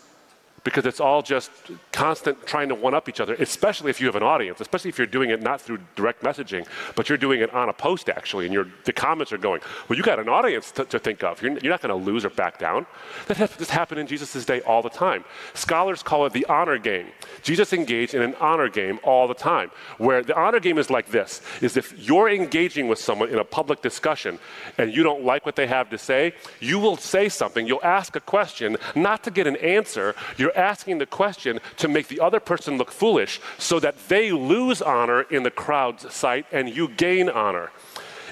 [0.65, 1.51] because it's all just
[1.93, 4.99] constant trying to one up each other, especially if you have an audience, especially if
[4.99, 8.47] you're doing it not through direct messaging, but you're doing it on a post actually,
[8.47, 11.41] and the comments are going, well, you got an audience to, to think of.
[11.43, 12.87] You're, you're not going to lose or back down.
[13.27, 15.25] That has, happened in Jesus' day all the time.
[15.55, 17.07] Scholars call it the honor game.
[17.43, 21.09] Jesus engaged in an honor game all the time, where the honor game is like
[21.11, 24.39] this, is if you're engaging with someone in a public discussion
[24.79, 28.17] and you don't like what they have to say, you will say something, you'll ask
[28.17, 32.41] a question, not to get an answer, you're asking the question to make the other
[32.41, 37.29] person look foolish so that they lose honor in the crowd's sight and you gain
[37.29, 37.71] honor.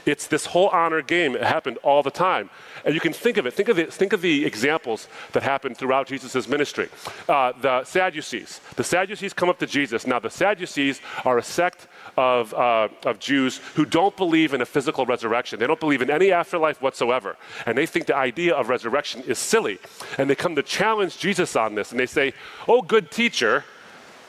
[0.06, 1.34] It's this whole honor game.
[1.34, 2.48] It happened all the time.
[2.84, 3.52] And you can think of it.
[3.52, 6.88] Think of, the, think of the examples that happened throughout Jesus' ministry.
[7.28, 8.60] Uh, the Sadducees.
[8.76, 10.06] The Sadducees come up to Jesus.
[10.06, 14.66] Now, the Sadducees are a sect of, uh, of Jews who don't believe in a
[14.66, 15.58] physical resurrection.
[15.58, 17.36] They don't believe in any afterlife whatsoever.
[17.66, 19.78] And they think the idea of resurrection is silly.
[20.18, 21.90] And they come to challenge Jesus on this.
[21.90, 22.32] And they say,
[22.66, 23.64] Oh, good teacher.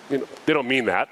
[0.10, 1.10] You know, they don't mean that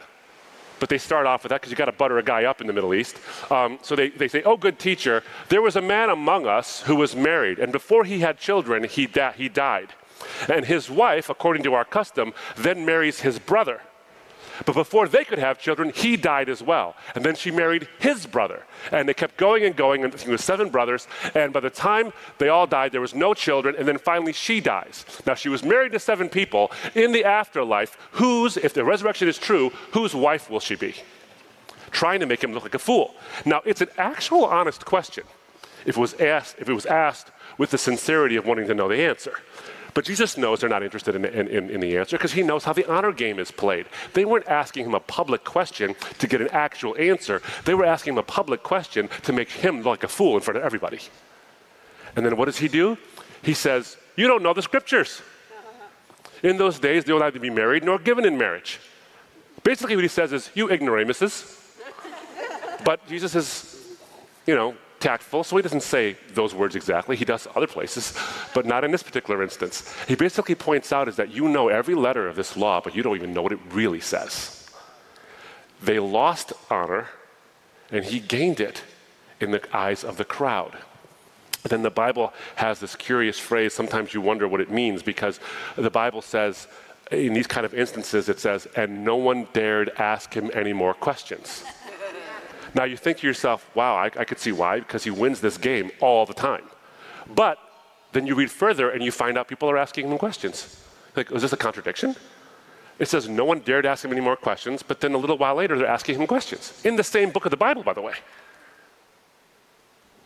[0.80, 2.68] but they start off with that because you got to butter a guy up in
[2.68, 3.18] the Middle East.
[3.50, 6.96] Um, so they, they say, Oh, good teacher, there was a man among us who
[6.96, 9.94] was married, and before he had children, he, da- he died.
[10.50, 13.82] And his wife, according to our custom, then marries his brother.
[14.66, 16.96] But before they could have children, he died as well.
[17.14, 18.64] And then she married his brother.
[18.92, 21.08] And they kept going and going, and he was seven brothers.
[21.34, 23.76] And by the time they all died, there was no children.
[23.78, 25.06] And then finally, she dies.
[25.26, 26.72] Now, she was married to seven people.
[26.94, 30.96] In the afterlife, whose, if the resurrection is true, whose wife will she be?
[31.92, 33.16] Trying to make him look like a fool.
[33.46, 35.24] Now, it's an actual honest question
[35.86, 38.88] if it was asked, if it was asked with the sincerity of wanting to know
[38.88, 39.36] the answer.
[39.96, 42.74] But Jesus knows they're not interested in, in, in the answer because he knows how
[42.74, 43.86] the honor game is played.
[44.14, 48.14] They weren't asking him a public question to get an actual answer, they were asking
[48.14, 51.00] him a public question to make him look like a fool in front of everybody.
[52.16, 52.98] And then what does he do?
[53.42, 55.22] He says, You don't know the scriptures.
[55.50, 56.50] Uh-huh.
[56.50, 58.80] In those days, they were to be married nor given in marriage.
[59.64, 61.58] Basically, what he says is, You ignoramuses.
[62.84, 63.98] but Jesus is,
[64.46, 67.16] you know, tactful, so he doesn't say those words exactly.
[67.16, 68.18] He does other places,
[68.54, 69.94] but not in this particular instance.
[70.08, 73.04] He basically points out is that you know every letter of this law, but you
[73.04, 74.70] don't even know what it really says.
[75.82, 77.10] They lost honor,
[77.92, 78.84] and he gained it
[79.40, 80.78] in the eyes of the crowd.
[81.64, 83.74] then the Bible has this curious phrase.
[83.74, 85.40] Sometimes you wonder what it means because
[85.76, 86.68] the Bible says,
[87.12, 90.94] in these kind of instances, it says, and no one dared ask him any more
[90.94, 91.64] questions.
[92.76, 95.58] Now you think to yourself, wow, I, I could see why, because he wins this
[95.58, 96.66] game all the time.
[97.34, 97.58] But
[98.12, 100.84] then you read further and you find out people are asking him questions.
[101.16, 102.16] Like, is this a contradiction?
[103.00, 105.56] It says no one dared ask him any more questions, but then a little while
[105.56, 106.80] later they're asking him questions.
[106.84, 108.14] In the same book of the Bible, by the way.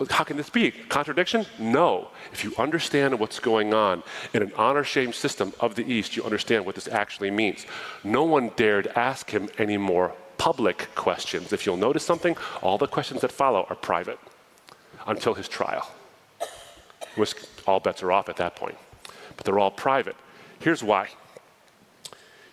[0.10, 0.72] How can this be?
[0.72, 1.46] Contradiction?
[1.60, 2.10] No.
[2.32, 4.02] If you understand what's going on
[4.34, 7.66] in an honor shame system of the East, you understand what this actually means.
[8.04, 11.54] No one dared ask him any more public questions.
[11.54, 14.18] If you'll notice something, all the questions that follow are private
[15.06, 15.88] until his trial,
[17.16, 17.36] which
[17.68, 18.78] all bets are off at that point.
[19.36, 20.16] But they're all private.
[20.60, 21.10] Here's why.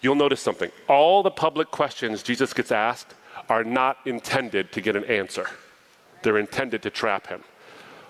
[0.03, 0.71] You'll notice something.
[0.89, 3.15] All the public questions Jesus gets asked
[3.49, 5.47] are not intended to get an answer,
[6.23, 7.43] they're intended to trap him.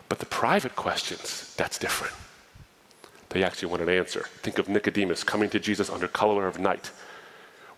[0.08, 2.14] But the private questions, that's different.
[3.30, 4.24] They actually want an answer.
[4.42, 6.92] Think of Nicodemus coming to Jesus under color of night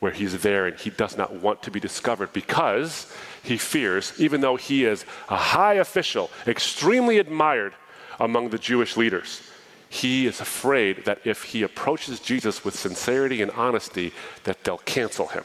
[0.00, 4.40] where he's there and he does not want to be discovered because he fears, even
[4.40, 7.74] though he is a high official, extremely admired
[8.20, 9.42] among the Jewish leaders,
[9.88, 14.12] he is afraid that if he approaches Jesus with sincerity and honesty,
[14.44, 15.44] that they'll cancel him.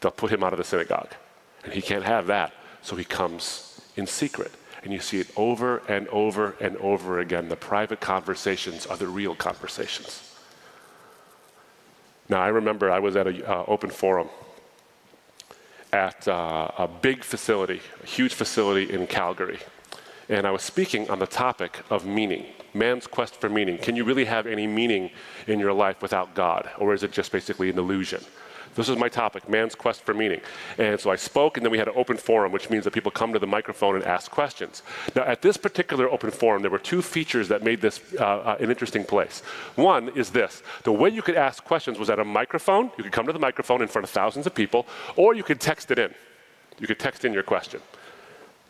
[0.00, 1.10] They'll put him out of the synagogue.
[1.64, 4.52] And he can't have that, so he comes in secret.
[4.84, 7.48] And you see it over and over and over again.
[7.48, 10.35] The private conversations are the real conversations.
[12.28, 14.28] Now, I remember I was at an uh, open forum
[15.92, 19.60] at uh, a big facility, a huge facility in Calgary.
[20.28, 23.78] And I was speaking on the topic of meaning, man's quest for meaning.
[23.78, 25.10] Can you really have any meaning
[25.46, 26.68] in your life without God?
[26.78, 28.22] Or is it just basically an illusion?
[28.76, 30.40] This is my topic, man's quest for meaning.
[30.78, 33.10] And so I spoke, and then we had an open forum, which means that people
[33.10, 34.82] come to the microphone and ask questions.
[35.14, 38.56] Now, at this particular open forum, there were two features that made this uh, uh,
[38.60, 39.40] an interesting place.
[39.76, 42.90] One is this the way you could ask questions was at a microphone.
[42.98, 44.86] You could come to the microphone in front of thousands of people,
[45.16, 46.14] or you could text it in.
[46.78, 47.80] You could text in your question.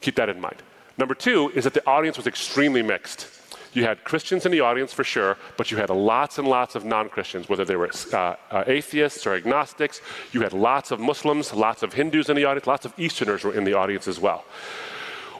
[0.00, 0.62] Keep that in mind.
[0.98, 3.35] Number two is that the audience was extremely mixed.
[3.76, 6.86] You had Christians in the audience for sure, but you had lots and lots of
[6.86, 10.00] non Christians, whether they were uh, uh, atheists or agnostics.
[10.32, 13.52] You had lots of Muslims, lots of Hindus in the audience, lots of Easterners were
[13.52, 14.46] in the audience as well.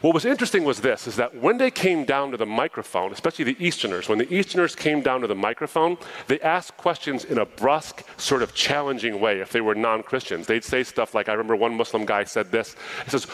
[0.03, 3.47] What was interesting was this is that when they came down to the microphone, especially
[3.47, 5.97] the Easterners, when the Easterners came down to the microphone,
[6.27, 10.47] they asked questions in a brusque, sort of challenging way if they were non Christians.
[10.47, 12.77] They'd say stuff like, I remember one Muslim guy said this.
[13.05, 13.27] He says,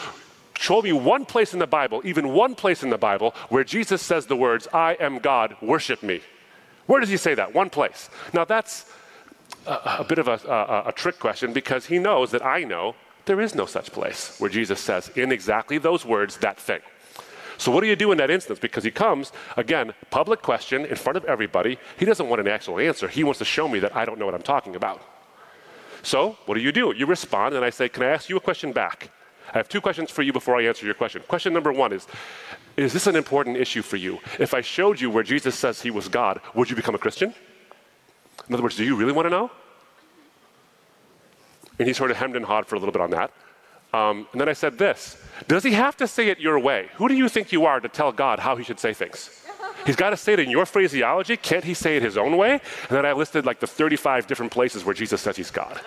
[0.63, 4.01] Show me one place in the Bible, even one place in the Bible, where Jesus
[4.01, 6.21] says the words, I am God, worship me.
[6.85, 7.53] Where does he say that?
[7.53, 8.09] One place.
[8.31, 8.85] Now, that's
[9.67, 12.95] a, a bit of a, a, a trick question because he knows that I know
[13.25, 16.79] there is no such place where Jesus says, in exactly those words, that thing.
[17.57, 18.57] So, what do you do in that instance?
[18.57, 21.77] Because he comes, again, public question in front of everybody.
[21.99, 23.09] He doesn't want an actual answer.
[23.09, 25.01] He wants to show me that I don't know what I'm talking about.
[26.03, 26.93] So, what do you do?
[26.95, 29.11] You respond, and I say, Can I ask you a question back?
[29.53, 31.21] I have two questions for you before I answer your question.
[31.27, 32.07] Question number one is
[32.75, 34.19] Is this an important issue for you?
[34.39, 37.33] If I showed you where Jesus says he was God, would you become a Christian?
[38.47, 39.51] In other words, do you really want to know?
[41.77, 43.31] And he sort of hemmed and hawed for a little bit on that.
[43.93, 46.89] Um, and then I said this Does he have to say it your way?
[46.95, 49.29] Who do you think you are to tell God how he should say things?
[49.85, 51.35] He's got to say it in your phraseology.
[51.35, 52.53] Can't he say it his own way?
[52.53, 55.79] And then I listed like the 35 different places where Jesus says he's God.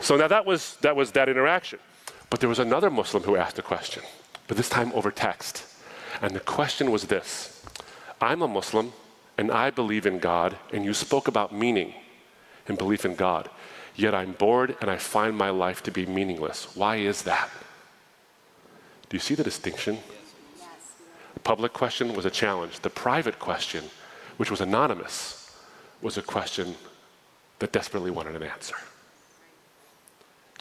[0.00, 1.78] So now that was that, was that interaction.
[2.32, 4.02] But there was another Muslim who asked a question,
[4.48, 5.66] but this time over text.
[6.22, 7.62] And the question was this
[8.22, 8.94] I'm a Muslim
[9.36, 11.92] and I believe in God, and you spoke about meaning
[12.66, 13.50] and belief in God.
[13.94, 16.74] Yet I'm bored and I find my life to be meaningless.
[16.74, 17.50] Why is that?
[19.10, 19.98] Do you see the distinction?
[21.34, 22.80] The public question was a challenge.
[22.80, 23.84] The private question,
[24.38, 25.54] which was anonymous,
[26.00, 26.76] was a question
[27.58, 28.76] that desperately wanted an answer.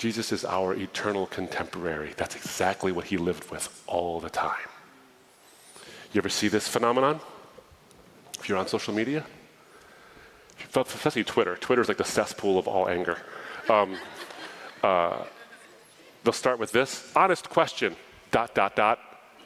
[0.02, 2.14] Jesus is our eternal contemporary.
[2.18, 4.68] That's exactly what he lived with all the time.
[6.12, 7.20] You ever see this phenomenon?
[8.40, 9.24] If you're on social media?
[10.76, 11.56] especially Twitter.
[11.56, 13.20] Twitter is like the cesspool of all anger.
[13.70, 13.96] Um,
[14.82, 15.24] uh,
[16.24, 17.96] they'll start with this honest question,
[18.32, 18.98] dot, dot, dot.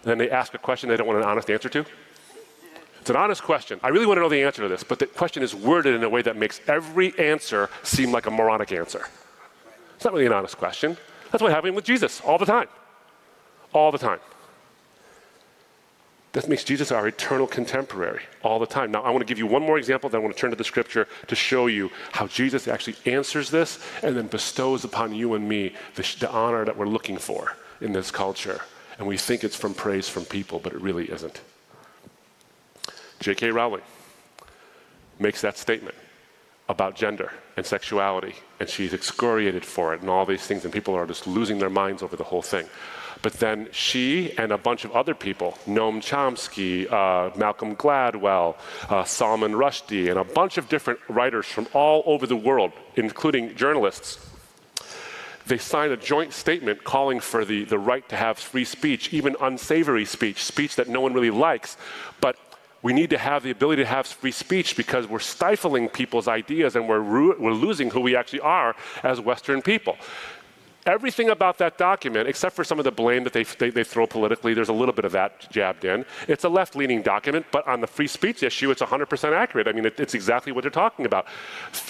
[0.03, 1.85] And then they ask a question they don't want an honest answer to.
[3.01, 3.81] It's an honest question.
[3.83, 6.03] I really want to know the answer to this, but the question is worded in
[6.05, 9.09] a way that makes every answer seem like a moronic answer.
[9.95, 10.97] It's not really an honest question.
[11.31, 12.67] That's what happened with Jesus all the time.
[13.73, 14.19] All the time.
[16.33, 18.91] That makes Jesus our eternal contemporary all the time.
[18.91, 20.57] Now, I want to give you one more example, then I want to turn to
[20.57, 25.33] the scripture to show you how Jesus actually answers this and then bestows upon you
[25.33, 28.61] and me the, the honor that we're looking for in this culture.
[28.97, 31.39] And we think it's from praise from people, but it really isn't.
[33.19, 33.51] J.K.
[33.51, 33.81] Rowling
[35.19, 35.95] makes that statement
[36.67, 40.93] about gender and sexuality, and she's excoriated for it and all these things, and people
[40.93, 42.67] are just losing their minds over the whole thing.
[43.21, 48.55] But then she and a bunch of other people, Noam Chomsky, uh, Malcolm Gladwell,
[48.89, 53.55] uh, Salman Rushdie, and a bunch of different writers from all over the world, including
[53.55, 54.19] journalists,
[55.47, 59.35] they signed a joint statement calling for the, the right to have free speech, even
[59.39, 61.77] unsavory speech, speech that no one really likes.
[62.19, 62.35] But
[62.85, 66.75] we need to have the ability to have free speech because we're stifling people's ideas
[66.75, 69.97] and we're, we're losing who we actually are as Western people.
[70.85, 74.05] Everything about that document, except for some of the blame that they, they, they, throw
[74.05, 76.05] politically, there's a little bit of that jabbed in.
[76.27, 79.67] It's a left leaning document, but on the free speech issue, it's 100% accurate.
[79.67, 81.25] I mean, it, it's exactly what they're talking about.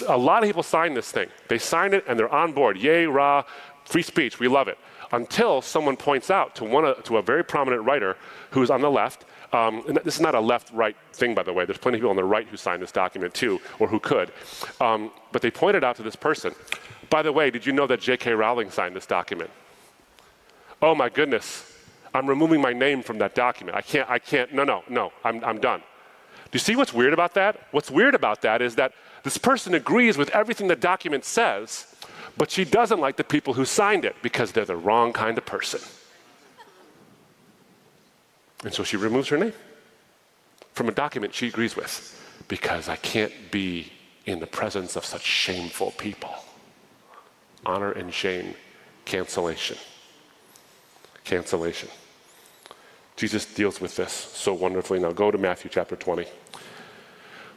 [0.08, 1.28] A lot of people sign this thing.
[1.48, 2.78] They sign it and they're on board.
[2.78, 3.44] Yay, rah,
[3.84, 4.78] free speech, we love it.
[5.12, 8.16] Until someone points out to, one, to a very prominent writer
[8.52, 11.52] who's on the left, um, and this is not a left right thing, by the
[11.52, 11.64] way.
[11.64, 14.32] There's plenty of people on the right who signed this document too, or who could.
[14.80, 16.54] Um, but they pointed out to this person
[17.10, 18.32] by the way, did you know that J.K.
[18.32, 19.50] Rowling signed this document?
[20.82, 21.72] Oh my goodness,
[22.12, 23.76] I'm removing my name from that document.
[23.76, 25.80] I can't, I can't, no, no, no, I'm, I'm done.
[25.80, 27.66] Do you see what's weird about that?
[27.72, 31.94] What's weird about that is that this person agrees with everything the document says,
[32.36, 35.46] but she doesn't like the people who signed it because they're the wrong kind of
[35.46, 35.80] person.
[38.66, 39.52] And so she removes her name
[40.72, 43.92] from a document she agrees with because I can't be
[44.24, 46.34] in the presence of such shameful people
[47.64, 48.56] honor and shame,
[49.04, 49.76] cancellation.
[51.22, 51.88] Cancellation.
[53.14, 54.98] Jesus deals with this so wonderfully.
[54.98, 56.26] Now go to Matthew chapter 20.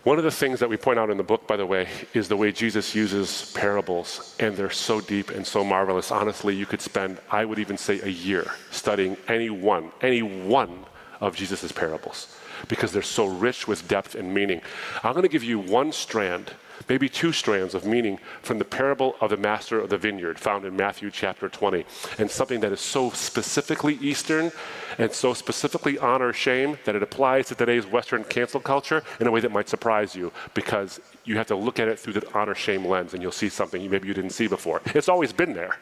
[0.03, 2.27] One of the things that we point out in the book, by the way, is
[2.27, 6.11] the way Jesus uses parables, and they're so deep and so marvelous.
[6.11, 10.85] Honestly, you could spend, I would even say, a year studying any one, any one
[11.19, 12.35] of Jesus' parables
[12.67, 14.61] because they're so rich with depth and meaning.
[15.03, 16.53] I'm going to give you one strand
[16.87, 20.65] maybe two strands of meaning from the parable of the master of the vineyard found
[20.65, 21.85] in Matthew chapter 20.
[22.17, 24.51] And something that is so specifically Eastern
[24.97, 29.31] and so specifically honor shame that it applies to today's Western cancel culture in a
[29.31, 32.55] way that might surprise you because you have to look at it through the honor
[32.55, 34.81] shame lens and you'll see something maybe you didn't see before.
[34.87, 35.77] It's always been there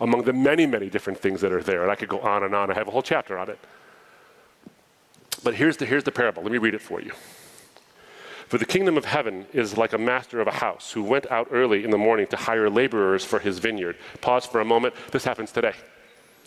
[0.00, 1.82] among the many, many different things that are there.
[1.82, 2.70] And I could go on and on.
[2.70, 3.58] I have a whole chapter on it.
[5.44, 6.42] But here's the, here's the parable.
[6.42, 7.12] Let me read it for you.
[8.52, 11.48] For the kingdom of heaven is like a master of a house who went out
[11.50, 13.96] early in the morning to hire laborers for his vineyard.
[14.20, 14.94] Pause for a moment.
[15.10, 15.72] This happens today.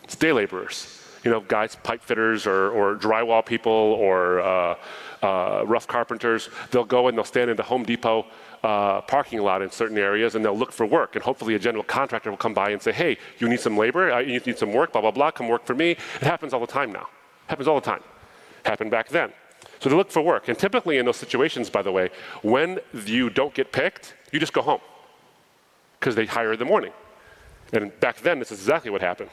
[0.03, 1.01] It's day laborers.
[1.23, 4.75] You know, guys, pipe fitters or, or drywall people or uh,
[5.23, 6.49] uh, rough carpenters.
[6.69, 8.27] They'll go and they'll stand in the Home Depot
[8.63, 11.15] uh, parking lot in certain areas and they'll look for work.
[11.15, 14.11] And hopefully a general contractor will come by and say, hey, you need some labor?
[14.11, 14.91] Uh, you need some work?
[14.91, 15.31] Blah, blah, blah.
[15.31, 15.91] Come work for me.
[15.91, 17.07] It happens all the time now.
[17.47, 18.03] It happens all the time.
[18.65, 19.31] Happened back then.
[19.79, 20.47] So they look for work.
[20.47, 22.09] And typically in those situations, by the way,
[22.41, 24.81] when you don't get picked, you just go home
[25.99, 26.91] because they hire in the morning.
[27.73, 29.29] And back then, this is exactly what happened.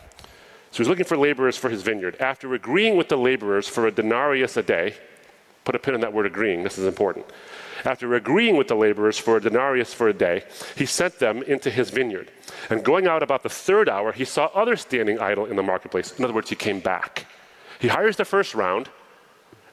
[0.70, 2.16] So he's looking for laborers for his vineyard.
[2.18, 4.94] After agreeing with the laborers for a denarius a day,
[5.64, 7.26] put a pin in that word agreeing, this is important.
[7.84, 10.44] After agreeing with the laborers for a denarius for a day,
[10.76, 12.30] he sent them into his vineyard.
[12.70, 16.18] And going out about the third hour, he saw others standing idle in the marketplace.
[16.18, 17.26] In other words, he came back.
[17.78, 18.88] He hires the first round,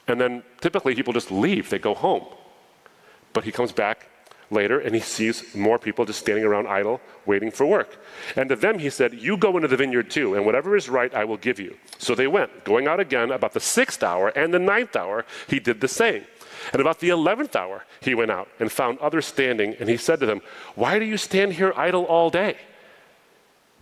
[0.10, 2.26] and then typically people just leave, they go home.
[3.34, 4.10] But he comes back
[4.52, 8.04] later and he sees more people just standing around idle, waiting for work.
[8.36, 11.14] And to them he said, You go into the vineyard too, and whatever is right
[11.14, 11.78] I will give you.
[11.98, 12.64] So they went.
[12.64, 16.26] Going out again about the sixth hour and the ninth hour, he did the same.
[16.74, 20.20] And about the eleventh hour, he went out and found others standing, and he said
[20.20, 20.42] to them,
[20.76, 22.58] Why do you stand here idle all day?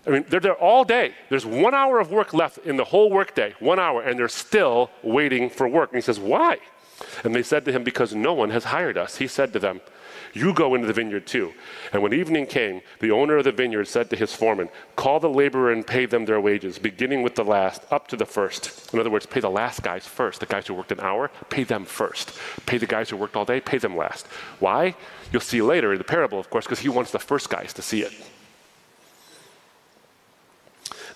[0.08, 1.14] I mean, they're there all day.
[1.30, 4.90] There's one hour of work left in the whole workday, one hour, and they're still
[5.04, 5.90] waiting for work.
[5.92, 6.60] And he says, Why?
[7.24, 9.18] And they said to him, Because no one has hired us.
[9.18, 9.82] He said to them,
[10.34, 11.52] You go into the vineyard too.
[11.92, 15.30] And when evening came, the owner of the vineyard said to his foreman, Call the
[15.30, 18.94] laborer and pay them their wages, beginning with the last up to the first.
[18.94, 20.40] In other words, pay the last guys first.
[20.40, 22.40] The guys who worked an hour, pay them first.
[22.66, 24.26] Pay the guys who worked all day, pay them last.
[24.60, 24.96] Why?
[25.34, 27.82] You'll see later in the parable, of course, because he wants the first guys to
[27.82, 28.14] see it.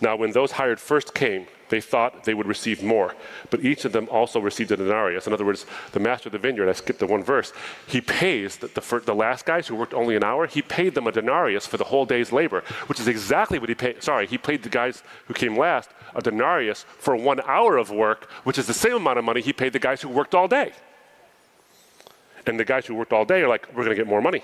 [0.02, 3.16] Now, when those hired first came, they thought they would receive more,
[3.50, 5.26] but each of them also received a denarius.
[5.26, 7.54] In other words, the master of the vineyard, I skipped the one verse,
[7.88, 11.08] he pays the, the, the, last guys who worked only an hour, he paid them
[11.08, 14.04] a denarius for the whole day's labor, which is exactly what he paid.
[14.04, 18.30] Sorry, he paid the guys who came last a denarius for one hour of work,
[18.44, 20.74] which is the same amount of money he paid the guys who worked all day.
[22.46, 24.44] And the guys who worked all day are like, we're going to get more money.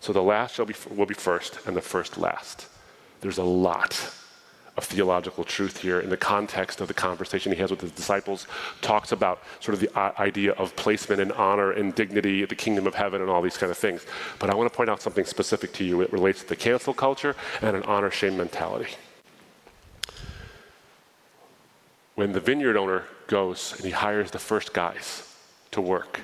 [0.00, 2.68] So the last shall be, will be first, and the first last.
[3.20, 4.12] There's a lot
[4.76, 8.46] of theological truth here in the context of the conversation he has with his disciples.
[8.82, 12.86] Talks about sort of the uh, idea of placement and honor and dignity the kingdom
[12.86, 14.04] of heaven and all these kind of things.
[14.38, 16.02] But i want to point out something specific to you.
[16.02, 18.92] It relates to the cancel culture and an honor shame mentality.
[22.14, 25.34] When the vineyard owner goes and he hires the first guys
[25.70, 26.20] to work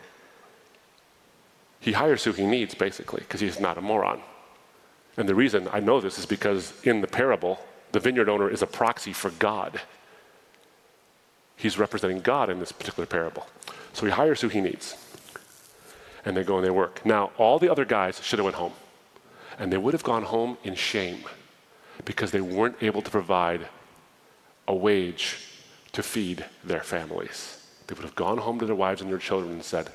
[1.83, 4.21] he hires who he needs, basically, because he's not a moron.
[5.17, 7.59] And the reason I know this is because in the parable,
[7.91, 9.81] the vineyard owner is a proxy for God.
[11.57, 13.49] He's representing God in this particular parable.
[13.95, 14.97] So he hires who he needs.
[16.25, 17.05] And they go and they work.
[17.05, 18.75] Now, all the other guys should have went home.
[19.59, 21.25] And they would have gone home in shame
[22.05, 23.67] because they weren't able to provide
[24.69, 25.49] a wage
[25.91, 27.61] to feed their families.
[27.89, 29.91] They would have gone home to their wives and their children and said,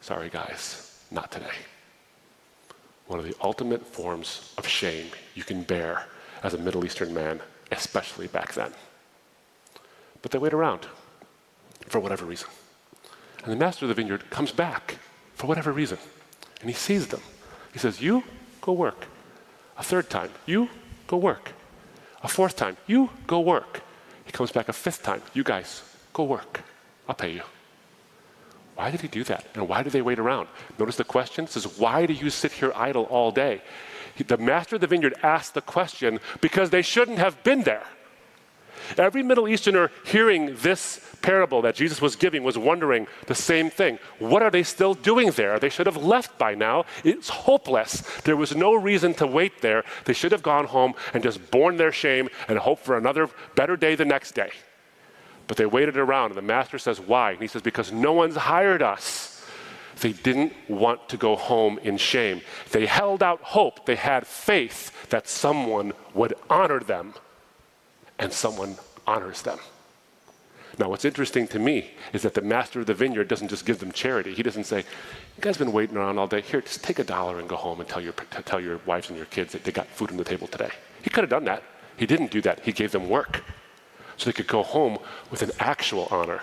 [0.00, 1.54] Sorry, guys, not today.
[3.06, 6.06] One of the ultimate forms of shame you can bear
[6.42, 7.40] as a Middle Eastern man,
[7.70, 8.72] especially back then.
[10.22, 10.86] But they wait around
[11.88, 12.48] for whatever reason.
[13.42, 14.98] And the master of the vineyard comes back
[15.34, 15.98] for whatever reason.
[16.60, 17.20] And he sees them.
[17.72, 18.22] He says, You
[18.60, 19.06] go work.
[19.76, 20.68] A third time, you
[21.06, 21.52] go work.
[22.22, 23.82] A fourth time, you go work.
[24.24, 25.82] He comes back a fifth time, You guys
[26.12, 26.62] go work.
[27.08, 27.42] I'll pay you.
[28.74, 29.46] Why did he do that?
[29.54, 30.48] And why do they wait around?
[30.78, 33.62] Notice the question says, Why do you sit here idle all day?
[34.14, 37.84] He, the master of the vineyard asked the question because they shouldn't have been there.
[38.98, 43.98] Every Middle Easterner hearing this parable that Jesus was giving was wondering the same thing.
[44.18, 45.58] What are they still doing there?
[45.58, 46.84] They should have left by now.
[47.04, 48.02] It's hopeless.
[48.24, 49.84] There was no reason to wait there.
[50.04, 53.76] They should have gone home and just borne their shame and hope for another better
[53.76, 54.50] day the next day.
[55.52, 57.32] But they waited around, and the master says, Why?
[57.32, 59.44] And he says, Because no one's hired us.
[60.00, 62.40] They didn't want to go home in shame.
[62.70, 63.84] They held out hope.
[63.84, 67.12] They had faith that someone would honor them,
[68.18, 68.76] and someone
[69.06, 69.58] honors them.
[70.78, 73.78] Now, what's interesting to me is that the master of the vineyard doesn't just give
[73.78, 74.32] them charity.
[74.32, 76.40] He doesn't say, You guys been waiting around all day.
[76.40, 78.14] Here, just take a dollar and go home and tell your,
[78.46, 80.70] tell your wives and your kids that they got food on the table today.
[81.02, 81.62] He could have done that.
[81.98, 82.60] He didn't do that.
[82.60, 83.42] He gave them work
[84.22, 84.98] so they could go home
[85.30, 86.42] with an actual honor.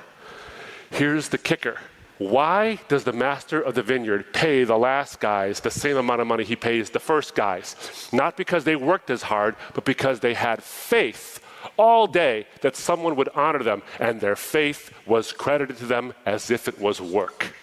[0.92, 1.78] Here's the kicker.
[2.18, 6.28] Why does the master of the vineyard pay the last guys the same amount of
[6.28, 8.10] money he pays the first guys?
[8.12, 11.40] Not because they worked as hard, but because they had faith
[11.78, 16.52] all day that someone would honor them, and their faith was credited to them as
[16.52, 17.54] if it was work.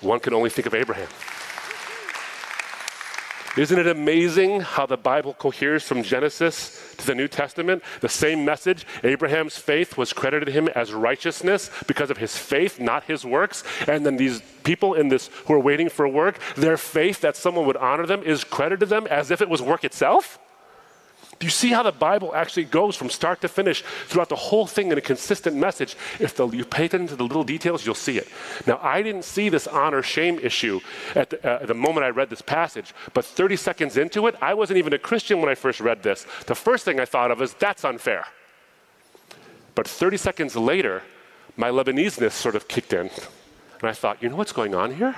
[0.00, 1.08] One can only think of Abraham.
[3.56, 7.82] Isn't it amazing how the Bible coheres from Genesis to the New Testament?
[8.02, 8.86] The same message.
[9.02, 13.64] Abraham's faith was credited him as righteousness because of his faith, not his works.
[13.88, 17.66] And then these people in this who are waiting for work, their faith that someone
[17.66, 20.38] would honor them is credited to them as if it was work itself.
[21.38, 24.66] Do you see how the Bible actually goes from start to finish throughout the whole
[24.66, 25.94] thing in a consistent message?
[26.18, 28.28] If the, you pay attention to the little details, you'll see it.
[28.66, 30.80] Now, I didn't see this honor shame issue
[31.14, 34.54] at the, uh, the moment I read this passage, but 30 seconds into it, I
[34.54, 36.26] wasn't even a Christian when I first read this.
[36.46, 38.24] The first thing I thought of is that's unfair.
[39.74, 41.02] But 30 seconds later,
[41.54, 43.10] my Lebanese-ness sort of kicked in,
[43.80, 45.16] and I thought, you know what's going on here?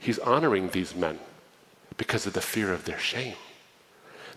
[0.00, 1.20] He's honoring these men
[1.96, 3.36] because of the fear of their shame.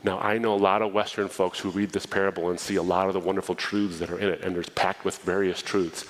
[0.04, 2.82] Now, I know a lot of Western folks who read this parable and see a
[2.82, 6.06] lot of the wonderful truths that are in it, and it's packed with various truths,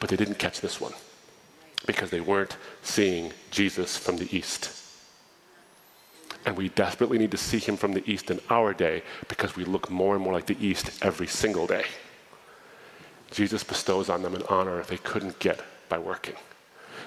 [0.00, 0.92] but they didn't catch this one
[1.86, 4.74] because they weren't seeing Jesus from the East.
[6.44, 9.64] And we desperately need to see him from the East in our day because we
[9.64, 11.84] look more and more like the East every single day.
[13.30, 16.36] Jesus bestows on them an honor they couldn't get by working.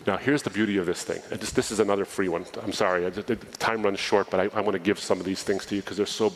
[0.07, 1.21] Now, here's the beauty of this thing.
[1.29, 2.45] This is another free one.
[2.63, 5.43] I'm sorry, the time runs short, but I, I want to give some of these
[5.43, 6.33] things to you because they're so.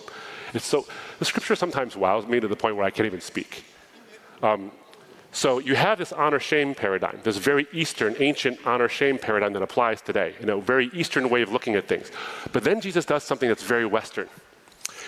[0.54, 0.86] It's so.
[1.20, 3.66] The scripture sometimes wows me to the point where I can't even speak.
[4.44, 4.72] Um,
[5.32, 9.62] so you have this honor shame paradigm, this very Eastern, ancient honor shame paradigm that
[9.62, 10.34] applies today.
[10.40, 12.12] You know, very Eastern way of looking at things.
[12.54, 14.30] But then Jesus does something that's very Western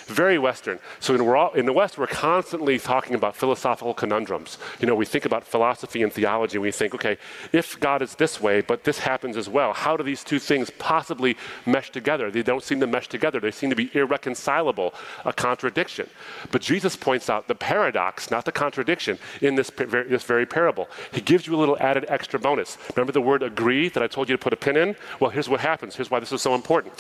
[0.08, 0.80] very Western.
[1.00, 4.58] So in, all, in, the West, we're constantly talking about philosophical conundrums.
[4.80, 7.18] You know, we think about philosophy and theology, and we think, okay,
[7.52, 10.70] if God is this way, but this happens as well, how do these two things
[10.70, 12.32] possibly mesh together?
[12.32, 13.40] They don't seem to mesh together.
[13.40, 14.94] They seem to be irreconcilable,
[15.26, 16.10] a contradiction.
[16.52, 20.90] But Jesus points out the paradox, not the contradiction, in this, this very parable.
[21.12, 22.78] He gives you a little added extra bonus.
[22.96, 24.96] Remember the word agree that I told you to put a pin in?
[25.20, 25.96] Well, here's what happens.
[25.96, 26.94] Here's why this is so important.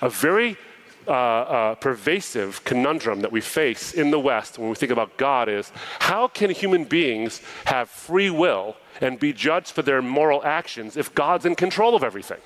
[0.00, 0.56] A very
[1.06, 5.48] uh, uh, pervasive conundrum that we face in the West when we think about God
[5.48, 10.96] is how can human beings have free will and be judged for their moral actions
[10.96, 12.40] if God's in control of everything?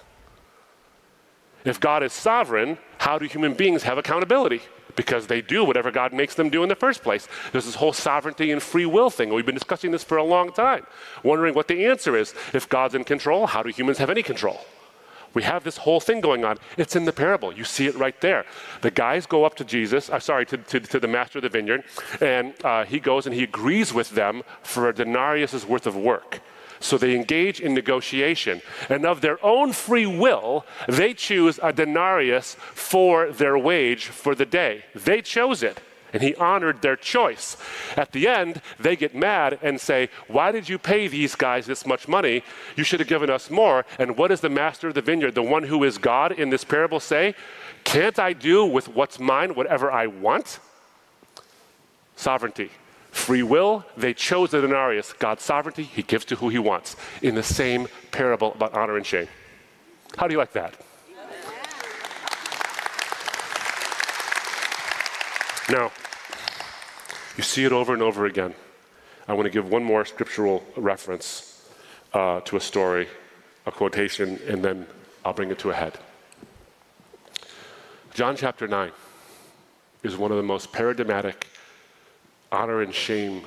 [1.64, 4.60] If God is sovereign, how do human beings have accountability?
[4.94, 7.28] Because they do whatever God makes them do in the first place.
[7.52, 9.34] There's this whole sovereignty and free will thing.
[9.34, 10.86] We've been discussing this for a long time,
[11.22, 12.34] wondering what the answer is.
[12.54, 14.60] If God's in control, how do humans have any control?
[15.36, 16.56] We have this whole thing going on.
[16.78, 17.52] It's in the parable.
[17.52, 18.46] You see it right there.
[18.80, 21.50] The guys go up to Jesus, uh, sorry, to, to, to, the master of the
[21.50, 21.84] vineyard,
[22.22, 26.40] and uh, he goes and he agrees with them for a denarius' worth of work.
[26.80, 28.62] So they engage in negotiation.
[28.88, 34.46] And of their own free will, they choose a denarius for their wage for the
[34.46, 34.86] day.
[34.94, 35.82] They chose it
[36.16, 37.58] and he honored their choice.
[37.94, 41.84] At the end, they get mad and say, Why did you pay these guys this
[41.84, 42.42] much money?
[42.74, 43.84] You should have given us more.
[43.98, 46.64] And what does the master of the vineyard, the one who is God in this
[46.64, 47.34] parable, say?
[47.84, 50.58] Can't I do with what's mine whatever I want?
[52.16, 52.70] Sovereignty.
[53.10, 55.12] Free will, they chose the denarius.
[55.12, 56.96] God's sovereignty, he gives to who he wants.
[57.20, 59.28] In the same parable about honor and shame.
[60.16, 60.76] How do you like that?
[65.68, 65.90] Now,
[67.36, 68.54] you see it over and over again.
[69.28, 71.68] I want to give one more scriptural reference
[72.12, 73.08] uh, to a story,
[73.66, 74.86] a quotation, and then
[75.24, 75.98] I'll bring it to a head.
[78.14, 78.92] John chapter 9
[80.02, 81.48] is one of the most paradigmatic
[82.50, 83.42] honor and shame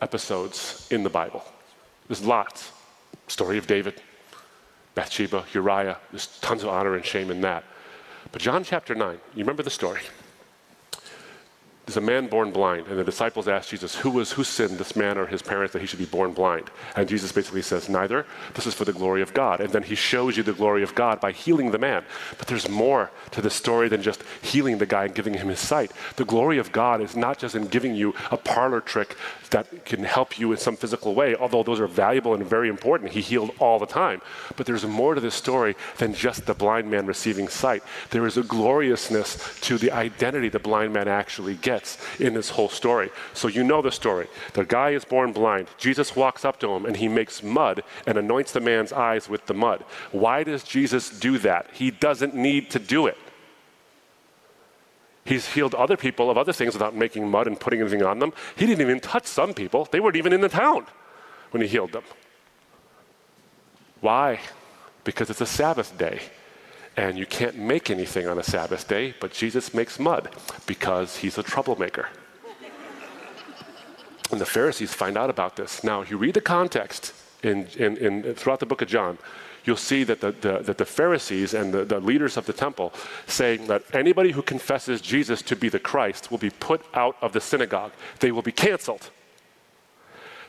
[0.00, 1.42] episodes in the Bible.
[2.08, 2.72] There's lots.
[3.28, 4.02] Story of David,
[4.94, 5.96] Bathsheba, Uriah.
[6.10, 7.64] There's tons of honor and shame in that.
[8.30, 10.00] But John chapter 9, you remember the story?
[11.92, 14.96] There's a man born blind, and the disciples ask Jesus, who was who sinned, this
[14.96, 16.70] man or his parents, that he should be born blind?
[16.96, 18.24] And Jesus basically says, neither.
[18.54, 19.60] This is for the glory of God.
[19.60, 22.02] And then he shows you the glory of God by healing the man.
[22.38, 25.60] But there's more to the story than just healing the guy and giving him his
[25.60, 25.92] sight.
[26.16, 29.14] The glory of God is not just in giving you a parlor trick
[29.50, 33.12] that can help you in some physical way, although those are valuable and very important.
[33.12, 34.22] He healed all the time.
[34.56, 37.82] But there's more to this story than just the blind man receiving sight.
[38.08, 42.50] There is a gloriousness to the identity the blind man actually gets gets in this
[42.50, 43.10] whole story.
[43.34, 44.28] So you know the story.
[44.54, 45.66] The guy is born blind.
[45.78, 49.46] Jesus walks up to him and he makes mud and anoints the man's eyes with
[49.46, 49.84] the mud.
[50.12, 51.66] Why does Jesus do that?
[51.72, 53.18] He doesn't need to do it.
[55.24, 58.32] He's healed other people of other things without making mud and putting anything on them.
[58.56, 59.88] He didn't even touch some people.
[59.90, 60.86] They weren't even in the town
[61.50, 62.04] when he healed them.
[64.00, 64.40] Why?
[65.04, 66.20] Because it's a Sabbath day
[66.96, 70.28] and you can't make anything on a Sabbath day, but Jesus makes mud
[70.66, 72.08] because he's a troublemaker.
[74.30, 75.82] and the Pharisees find out about this.
[75.82, 79.18] Now, if you read the context in, in, in, throughout the book of John,
[79.64, 82.92] you'll see that the, the, that the Pharisees and the, the leaders of the temple
[83.26, 87.32] saying that anybody who confesses Jesus to be the Christ will be put out of
[87.32, 87.92] the synagogue.
[88.20, 89.10] They will be canceled.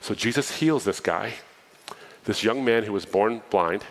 [0.02, 1.36] So Jesus heals this guy,
[2.26, 3.84] this young man who was born blind,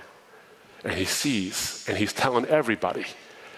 [0.85, 3.05] and he sees, and he's telling everybody.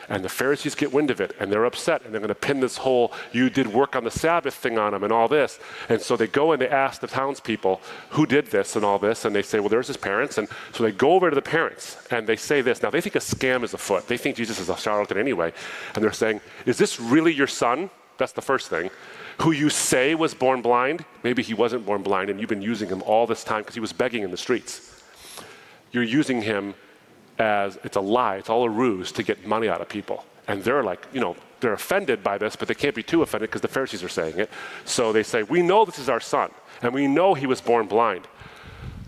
[0.09, 2.61] And the Pharisees get wind of it and they're upset and they're going to pin
[2.61, 5.59] this whole you did work on the Sabbath thing on him and all this.
[5.89, 9.25] And so they go and they ask the townspeople who did this and all this.
[9.25, 10.39] And they say, well, there's his parents.
[10.39, 12.83] And so they go over to the parents and they say this.
[12.83, 14.07] Now they think a scam is afoot.
[14.07, 15.53] They think Jesus is a charlatan anyway.
[15.95, 17.91] And they're saying, is this really your son?
[18.18, 18.91] That's the first thing.
[19.39, 21.05] Who you say was born blind?
[21.22, 23.81] Maybe he wasn't born blind and you've been using him all this time because he
[23.81, 25.03] was begging in the streets.
[25.93, 26.75] You're using him
[27.39, 30.24] as it's a lie, it's all a ruse to get money out of people.
[30.47, 33.51] And they're like, you know, they're offended by this, but they can't be too offended
[33.51, 34.51] because the Pharisees are saying it.
[34.85, 36.51] So they say, We know this is our son,
[36.82, 38.28] and we know he was born blind.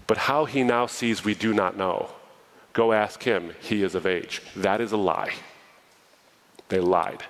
[0.07, 2.11] But how he now sees, we do not know.
[2.73, 4.43] Go ask him, he is of age.
[4.55, 5.33] That is a lie.
[6.69, 7.25] They lied.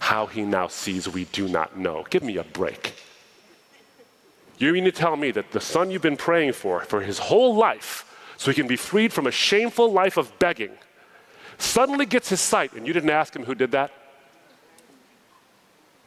[0.00, 2.06] How he now sees, we do not know.
[2.10, 2.94] Give me a break.
[4.58, 7.54] You mean to tell me that the son you've been praying for, for his whole
[7.54, 8.04] life,
[8.38, 10.70] so he can be freed from a shameful life of begging,
[11.58, 13.90] suddenly gets his sight, and you didn't ask him who did that?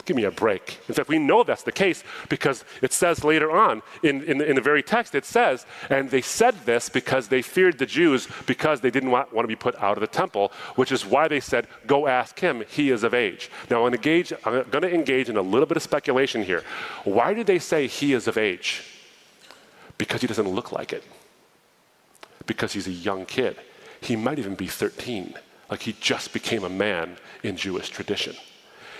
[0.06, 0.80] Give me a break.
[0.88, 4.56] In fact, we know that's the case because it says later on in, in, in,
[4.56, 8.82] the very text, it says, and they said this because they feared the Jews because
[8.82, 11.40] they didn't want, want to be put out of the temple, which is why they
[11.40, 13.52] said, Go ask him, he is of age.
[13.70, 16.64] Now, I'm, engage, I'm going to engage in a little bit of speculation here.
[17.04, 18.84] Why did they say he is of age?
[19.98, 21.04] Because he doesn't look like it
[22.46, 23.58] because he's a young kid.
[24.00, 25.36] He might even be 13,
[25.70, 28.36] like he just became a man in Jewish tradition.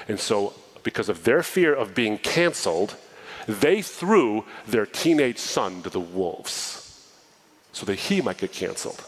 [0.08, 2.96] And so, because of their fear of being canceled,
[3.48, 7.12] they threw their teenage son to the wolves
[7.72, 9.04] so that he might get canceled.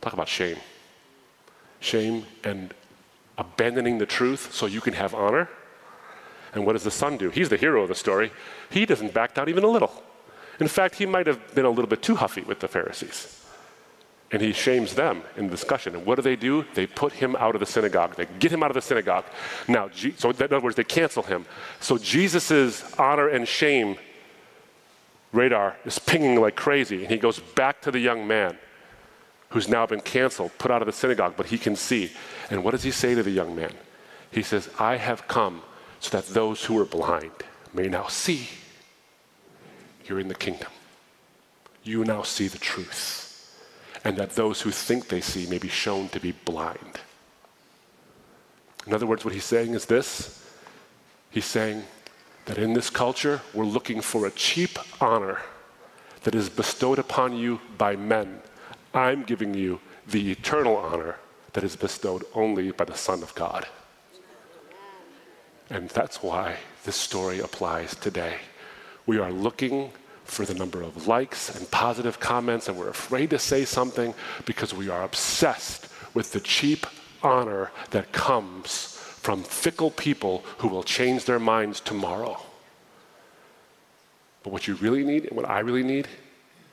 [0.00, 0.56] Talk about shame.
[1.80, 2.74] Shame and
[3.38, 5.48] abandoning the truth so you can have honor.
[6.52, 7.30] And what does the son do?
[7.30, 8.32] He's the hero of the story.
[8.70, 10.02] He doesn't back down even a little.
[10.60, 13.36] In fact, he might have been a little bit too huffy with the Pharisees.
[14.30, 15.96] And he shames them in the discussion.
[15.96, 16.64] And what do they do?
[16.74, 18.14] They put him out of the synagogue.
[18.14, 19.24] They get him out of the synagogue.
[19.66, 21.46] Now, so in other words, they cancel him.
[21.80, 23.96] So Jesus' honor and shame
[25.32, 27.02] radar is pinging like crazy.
[27.02, 28.56] And he goes back to the young man
[29.48, 32.12] who's now been canceled, put out of the synagogue, but he can see.
[32.50, 33.72] And what does he say to the young man?
[34.30, 35.62] He says, I have come
[35.98, 37.32] so that those who are blind
[37.74, 38.48] may now see
[40.10, 40.68] you're in the kingdom.
[41.84, 43.56] You now see the truth,
[44.04, 47.00] and that those who think they see may be shown to be blind.
[48.86, 50.36] In other words, what he's saying is this
[51.30, 51.84] He's saying
[52.46, 55.40] that in this culture, we're looking for a cheap honor
[56.24, 58.42] that is bestowed upon you by men.
[58.92, 61.16] I'm giving you the eternal honor
[61.52, 63.68] that is bestowed only by the Son of God.
[65.70, 68.38] And that's why this story applies today.
[69.06, 69.92] We are looking
[70.30, 74.14] for the number of likes and positive comments, and we're afraid to say something
[74.44, 76.86] because we are obsessed with the cheap
[77.22, 82.40] honor that comes from fickle people who will change their minds tomorrow.
[84.42, 86.06] But what you really need, and what I really need,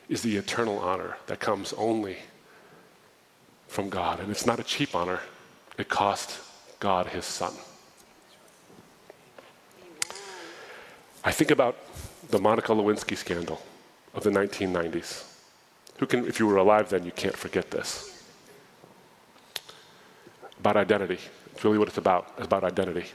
[0.07, 2.17] is the eternal honor that comes only
[3.67, 4.19] from God.
[4.19, 5.19] And it's not a cheap honor,
[5.77, 6.39] it cost
[6.79, 7.53] God his son.
[11.23, 11.75] I think about
[12.29, 13.61] the Monica Lewinsky scandal
[14.13, 15.23] of the 1990s.
[15.99, 18.23] Who can, if you were alive then, you can't forget this.
[20.59, 21.19] About identity.
[21.53, 22.33] It's really what it's about.
[22.37, 23.05] It's about identity.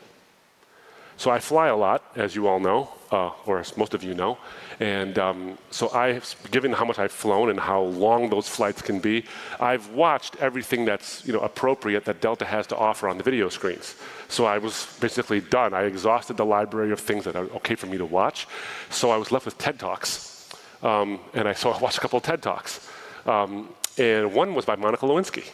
[1.17, 4.15] So I fly a lot, as you all know, uh, or as most of you
[4.15, 4.39] know.
[4.81, 8.99] And um, so I, given how much I've flown and how long those flights can
[8.99, 9.25] be,
[9.61, 13.49] I've watched everything that's you know appropriate that Delta has to offer on the video
[13.49, 13.95] screens.
[14.29, 15.75] So I was basically done.
[15.75, 18.49] I exhausted the library of things that are okay for me to watch.
[18.91, 20.51] So I was left with TED talks,
[20.83, 22.89] um, and I so I watched a couple of TED talks.
[23.27, 25.45] Um, and one was by Monica Lewinsky.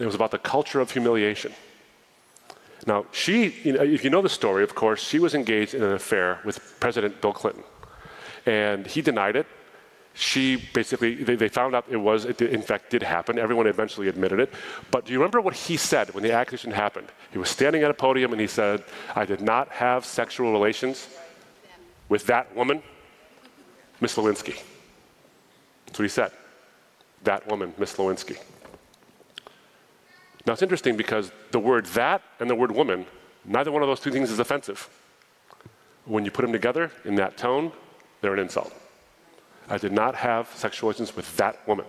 [0.00, 1.52] It was about the culture of humiliation.
[2.86, 5.82] Now, she, you know, if you know the story, of course, she was engaged in
[5.82, 7.64] an affair with President Bill Clinton.
[8.46, 9.46] And he denied it.
[10.12, 13.38] She basically, they, they found out it was, it in fact did happen.
[13.38, 14.52] Everyone eventually admitted it.
[14.90, 17.08] But do you remember what he said when the accusation happened?
[17.32, 18.84] He was standing at a podium and he said,
[19.16, 21.08] I did not have sexual relations
[22.08, 22.82] with that woman,
[24.00, 24.60] Miss Lewinsky.
[25.86, 26.30] That's what he said.
[27.24, 28.38] That woman, Miss Lewinsky.
[30.46, 33.06] Now it's interesting because the word that and the word woman,
[33.44, 34.88] neither one of those two things is offensive.
[36.04, 37.72] When you put them together in that tone,
[38.20, 38.72] they're an insult.
[39.68, 41.86] I did not have sexual relations with that woman.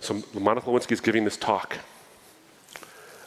[0.00, 1.78] So Monica Lewinsky is giving this talk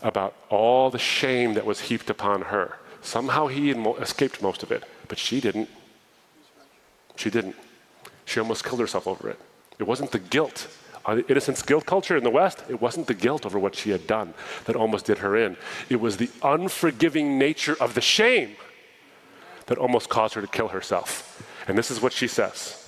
[0.02, 2.78] about all the shame that was heaped upon her.
[3.02, 5.70] Somehow he escaped most of it, but she didn't.
[7.16, 7.56] She didn't.
[8.26, 9.40] She almost killed herself over it.
[9.80, 10.68] It wasn't the guilt.
[11.06, 13.90] On the innocence guilt culture in the West, it wasn't the guilt over what she
[13.90, 14.34] had done
[14.66, 15.58] that almost did her in.
[15.90, 18.56] It was the unforgiving nature of the shame
[19.66, 21.46] that almost caused her to kill herself.
[21.68, 22.80] And this is what she says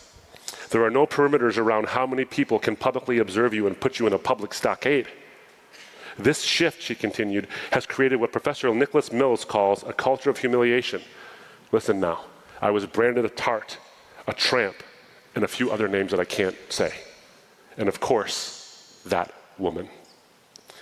[0.69, 4.07] There are no perimeters around how many people can publicly observe you and put you
[4.07, 5.07] in a public stockade.
[6.17, 11.01] This shift, she continued, has created what Professor Nicolaus Mills calls a culture of humiliation.
[11.73, 12.21] Listen now.
[12.61, 13.77] I was branded a tart,
[14.25, 14.77] a tramp,
[15.35, 16.93] and a few other names that I can't say.
[17.77, 19.89] And of course, that woman.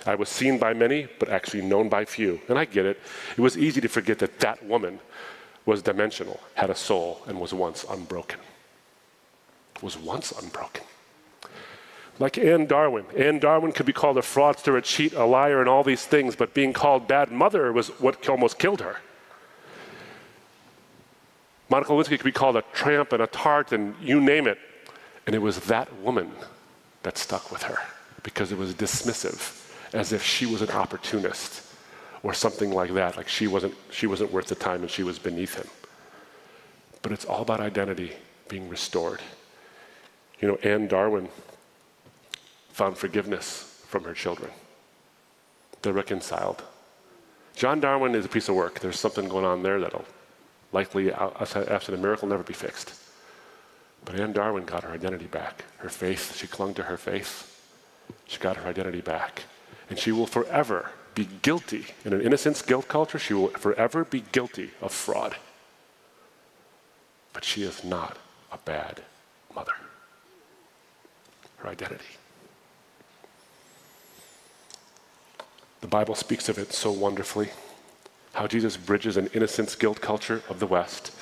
[0.06, 2.40] I was seen by many, but actually known by few.
[2.48, 3.00] And I get it.
[3.36, 5.00] It was easy to forget that that woman
[5.64, 8.38] was dimensional, had a soul, and was once unbroken.
[9.80, 10.84] Was once unbroken.
[12.18, 13.06] Like Anne Darwin.
[13.16, 16.36] Anne Darwin could be called a fraudster, a cheat, a liar, and all these things,
[16.36, 18.98] but being called bad mother was what almost killed her.
[21.70, 24.58] Monica Lewinsky could be called a tramp and a tart and you name it.
[25.26, 26.30] And it was that woman
[27.04, 27.78] that stuck with her
[28.22, 31.62] because it was dismissive, as if she was an opportunist
[32.22, 35.18] or something like that, like she wasn't, she wasn't worth the time and she was
[35.18, 35.68] beneath him.
[37.02, 38.12] But it's all about identity
[38.48, 39.20] being restored.
[40.40, 41.28] You know, Anne Darwin
[42.70, 44.50] found forgiveness from her children.
[45.82, 46.62] They're reconciled.
[47.54, 48.80] John Darwin is a piece of work.
[48.80, 50.06] There's something going on there that'll
[50.72, 52.94] likely, after the miracle, never be fixed.
[54.04, 55.64] But Anne Darwin got her identity back.
[55.78, 57.50] Her faith, she clung to her faith.
[58.26, 59.44] She got her identity back.
[59.88, 61.86] And she will forever be guilty.
[62.04, 65.36] In an innocence guilt culture, she will forever be guilty of fraud.
[67.32, 68.18] But she is not
[68.52, 69.02] a bad
[69.54, 69.72] mother.
[71.58, 72.04] Her identity.
[75.80, 77.50] The Bible speaks of it so wonderfully
[78.32, 81.12] how Jesus bridges an innocence guilt culture of the West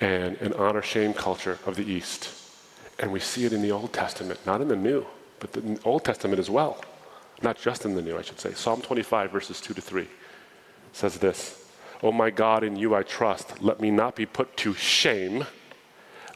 [0.00, 2.30] and an honor shame culture of the East.
[2.98, 5.06] And we see it in the Old Testament, not in the New,
[5.38, 6.82] but the Old Testament as well.
[7.42, 8.52] Not just in the New, I should say.
[8.52, 10.08] Psalm 25, verses 2 to 3
[10.92, 11.64] says this
[12.02, 13.62] Oh my God, in you I trust.
[13.62, 15.46] Let me not be put to shame.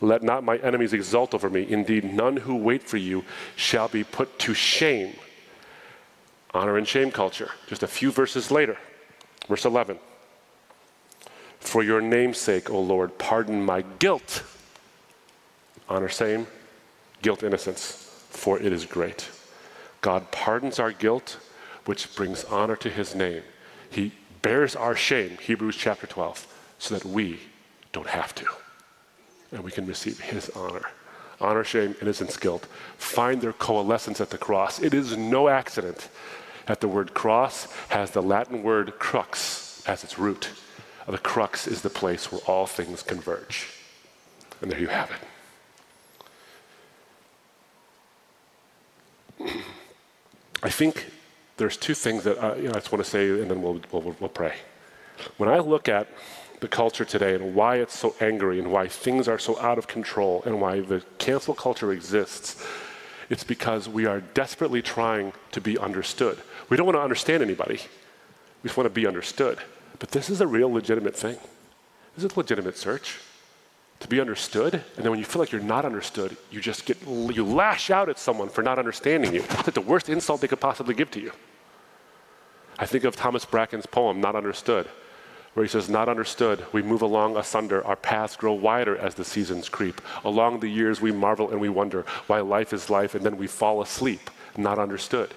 [0.01, 1.67] Let not my enemies exult over me.
[1.71, 3.25] Indeed, none who wait for you
[3.57, 5.15] shall be put to shame.
[6.53, 7.51] Honor and shame culture.
[7.67, 8.77] Just a few verses later,
[9.49, 9.99] verse 11.
[11.65, 14.45] For your name's sake, O Lord, pardon my guilt.
[15.89, 16.47] Honor, shame,
[17.23, 19.29] guilt, innocence, for it is great.
[20.01, 21.39] God pardons our guilt,
[21.87, 23.43] which brings honor to his name.
[23.91, 24.13] He
[24.43, 26.47] bears our shame, Hebrews chapter 12,
[26.79, 27.41] so that we
[27.93, 28.47] don't have to.
[29.51, 30.91] And we can receive his honor.
[31.41, 32.67] Honor, shame, innocence, guilt
[32.99, 34.81] find their coalescence at the cross.
[34.81, 36.09] It is no accident
[36.67, 40.51] that the word cross has the Latin word crux as its root.
[41.07, 43.69] The crux is the place where all things converge.
[44.63, 45.11] And there you have
[49.41, 49.51] it.
[50.63, 51.07] I think
[51.59, 53.81] there's two things that I, you know, I just want to say, and then we'll,
[53.93, 54.55] we'll, we'll pray.
[55.37, 56.09] When I look at
[56.61, 59.87] the culture today and why it's so angry and why things are so out of
[59.87, 62.65] control and why the cancel culture exists,
[63.29, 66.39] it's because we are desperately trying to be understood.
[66.71, 67.81] We don't want to understand anybody,
[68.63, 69.59] we just want to be understood.
[69.99, 71.37] But this is a real legitimate thing.
[72.15, 73.21] This is a legitimate search
[74.01, 74.75] to be understood.
[74.75, 78.09] And then when you feel like you're not understood, you just get, you lash out
[78.09, 79.43] at someone for not understanding you.
[79.43, 81.33] It's like the worst insult they could possibly give to you.
[82.79, 84.89] I think of Thomas Bracken's poem, Not Understood,
[85.55, 89.25] where he says, Not understood, we move along asunder, our paths grow wider as the
[89.25, 90.01] seasons creep.
[90.25, 93.47] Along the years we marvel and we wonder why life is life, and then we
[93.47, 95.33] fall asleep, not understood.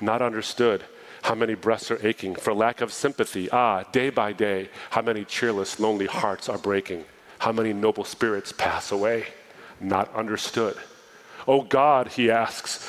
[0.00, 0.84] Not understood
[1.22, 3.50] how many breasts are aching for lack of sympathy.
[3.50, 7.04] Ah, day by day, how many cheerless, lonely hearts are breaking.
[7.38, 9.26] How many noble spirits pass away,
[9.80, 10.76] not understood.
[11.46, 12.88] Oh God, he asks,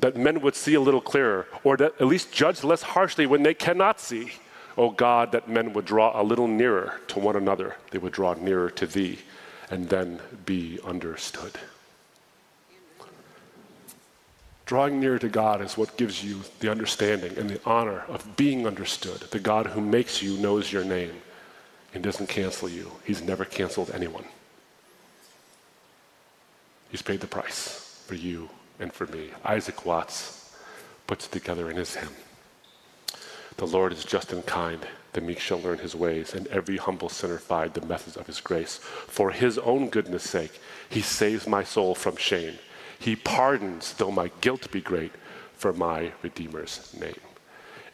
[0.00, 3.42] that men would see a little clearer, or that at least judge less harshly when
[3.42, 4.32] they cannot see.
[4.76, 7.76] Oh God, that men would draw a little nearer to one another.
[7.90, 9.18] They would draw nearer to thee
[9.70, 11.58] and then be understood.
[14.68, 18.66] Drawing near to God is what gives you the understanding and the honor of being
[18.66, 19.22] understood.
[19.30, 21.22] The God who makes you knows your name
[21.94, 22.92] and doesn't cancel you.
[23.02, 24.26] He's never canceled anyone.
[26.90, 29.30] He's paid the price for you and for me.
[29.42, 30.54] Isaac Watts
[31.06, 32.12] puts it together in his hymn.
[33.56, 34.86] The Lord is just and kind.
[35.14, 38.42] The meek shall learn his ways, and every humble sinner find the methods of his
[38.42, 38.76] grace.
[38.76, 40.60] For his own goodness' sake,
[40.90, 42.58] he saves my soul from shame.
[42.98, 45.12] He pardons, though my guilt be great,
[45.56, 47.20] for my Redeemer's name.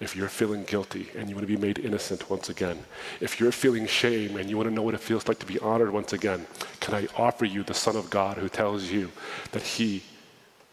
[0.01, 2.85] If you're feeling guilty and you want to be made innocent once again,
[3.21, 5.59] if you're feeling shame and you want to know what it feels like to be
[5.61, 6.47] honored once again,
[6.81, 9.13] can I offer you the Son of God who tells you
[9.53, 10.03] that he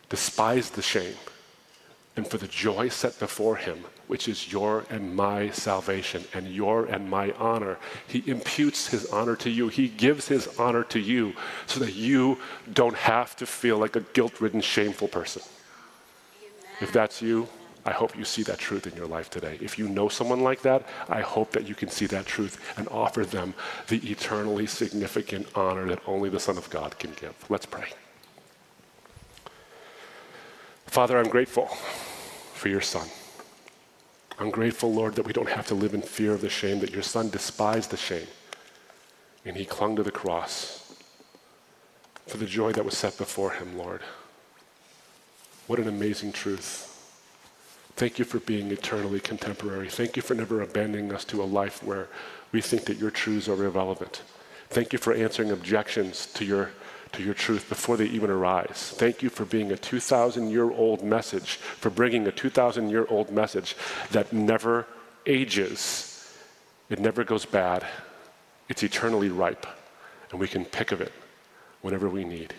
[0.09, 1.15] despised the shame
[2.15, 6.83] and for the joy set before him, which is your and my salvation and your
[6.83, 9.69] and my honor, he imputes his honor to you.
[9.69, 11.31] He gives his honor to you
[11.65, 12.37] so that you
[12.73, 15.41] don't have to feel like a guilt ridden, shameful person.
[16.81, 17.47] If that's you,
[17.85, 19.57] I hope you see that truth in your life today.
[19.61, 22.89] If you know someone like that, I hope that you can see that truth and
[22.89, 23.53] offer them
[23.87, 27.33] the eternally significant honor that only the Son of God can give.
[27.47, 27.87] Let's pray.
[30.87, 31.67] Father, I'm grateful
[32.53, 33.07] for your Son.
[34.41, 36.89] I'm grateful, Lord, that we don't have to live in fear of the shame, that
[36.89, 38.25] your Son despised the shame
[39.45, 40.95] and he clung to the cross
[42.25, 44.01] for the joy that was set before him, Lord.
[45.67, 46.87] What an amazing truth.
[47.95, 49.89] Thank you for being eternally contemporary.
[49.89, 52.07] Thank you for never abandoning us to a life where
[52.51, 54.23] we think that your truths are irrelevant.
[54.69, 56.71] Thank you for answering objections to your,
[57.13, 58.93] to your truth before they even arise.
[58.95, 63.31] Thank you for being a 2,000 year old message, for bringing a 2,000 year old
[63.31, 63.75] message
[64.11, 64.87] that never
[65.25, 66.07] ages.
[66.89, 67.85] It never goes bad.
[68.69, 69.65] It's eternally ripe,
[70.31, 71.11] and we can pick of it
[71.81, 72.53] whenever we need.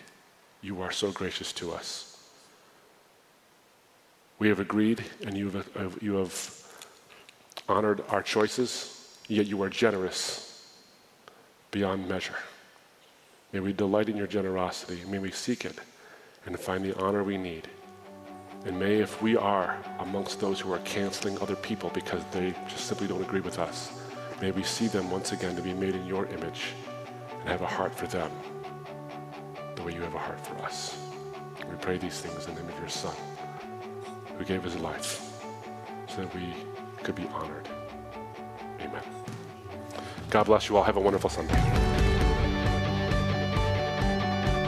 [0.60, 2.08] You are so gracious to us.
[4.38, 6.62] We have agreed and you have, uh, you have
[7.68, 10.66] honored our choices, yet you are generous
[11.70, 12.36] beyond measure.
[13.52, 15.02] May we delight in your generosity.
[15.06, 15.78] May we seek it
[16.46, 17.68] and find the honor we need.
[18.64, 22.86] And may, if we are amongst those who are canceling other people because they just
[22.86, 23.92] simply don't agree with us,
[24.40, 26.68] may we see them once again to be made in your image
[27.40, 28.30] and have a heart for them
[29.76, 30.96] the way you have a heart for us.
[31.68, 33.14] We pray these things in the name of your Son
[34.38, 35.42] who gave his life
[36.08, 36.54] so that we
[37.02, 37.68] could be honored.
[38.80, 39.02] Amen.
[40.30, 40.84] God bless you all.
[40.84, 41.91] Have a wonderful Sunday.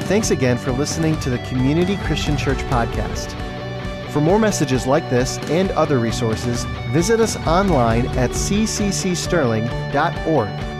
[0.04, 3.32] Thanks again for listening to the Community Christian Church podcast.
[4.10, 10.73] For more messages like this and other resources, visit us online at cccsterling.org